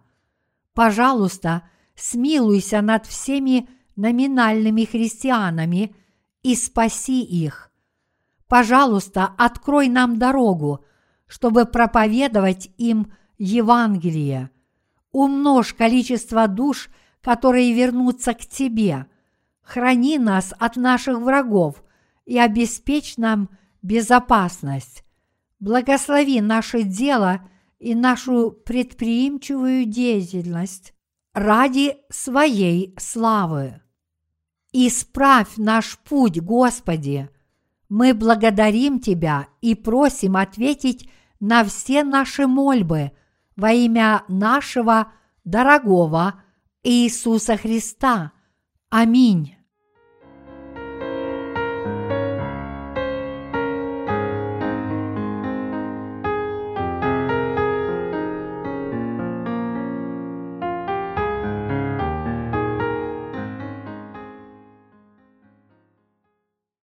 Пожалуйста, 0.73 1.63
смилуйся 1.95 2.81
над 2.81 3.05
всеми 3.05 3.69
номинальными 3.95 4.83
христианами 4.83 5.95
и 6.43 6.55
спаси 6.55 7.23
их. 7.23 7.71
Пожалуйста, 8.47 9.33
открой 9.37 9.87
нам 9.89 10.19
дорогу, 10.19 10.85
чтобы 11.25 11.65
проповедовать 11.65 12.69
им 12.77 13.13
Евангелие. 13.37 14.49
Умножь 15.11 15.73
количество 15.73 16.47
душ, 16.47 16.89
которые 17.21 17.73
вернутся 17.73 18.33
к 18.33 18.41
Тебе. 18.41 19.07
Храни 19.67 20.17
нас 20.17 20.53
от 20.59 20.77
наших 20.77 21.19
врагов 21.19 21.83
и 22.25 22.39
обеспечь 22.39 23.17
нам 23.17 23.49
безопасность. 23.81 25.03
Благослови 25.59 26.39
наше 26.39 26.83
дело 26.83 27.41
и 27.77 27.93
нашу 27.93 28.51
предприимчивую 28.51 29.83
деятельность 29.85 30.93
ради 31.33 31.97
своей 32.09 32.95
славы. 32.97 33.81
Исправь 34.71 35.57
наш 35.57 35.99
путь, 35.99 36.39
Господи. 36.39 37.29
Мы 37.89 38.13
благодарим 38.13 39.01
Тебя 39.01 39.47
и 39.59 39.75
просим 39.75 40.37
ответить 40.37 41.09
на 41.41 41.65
все 41.65 42.05
наши 42.05 42.47
мольбы 42.47 43.11
во 43.57 43.73
имя 43.73 44.23
нашего 44.29 45.11
дорогого 45.43 46.41
Иисуса 46.83 47.57
Христа. 47.57 48.31
Аминь. 48.89 49.56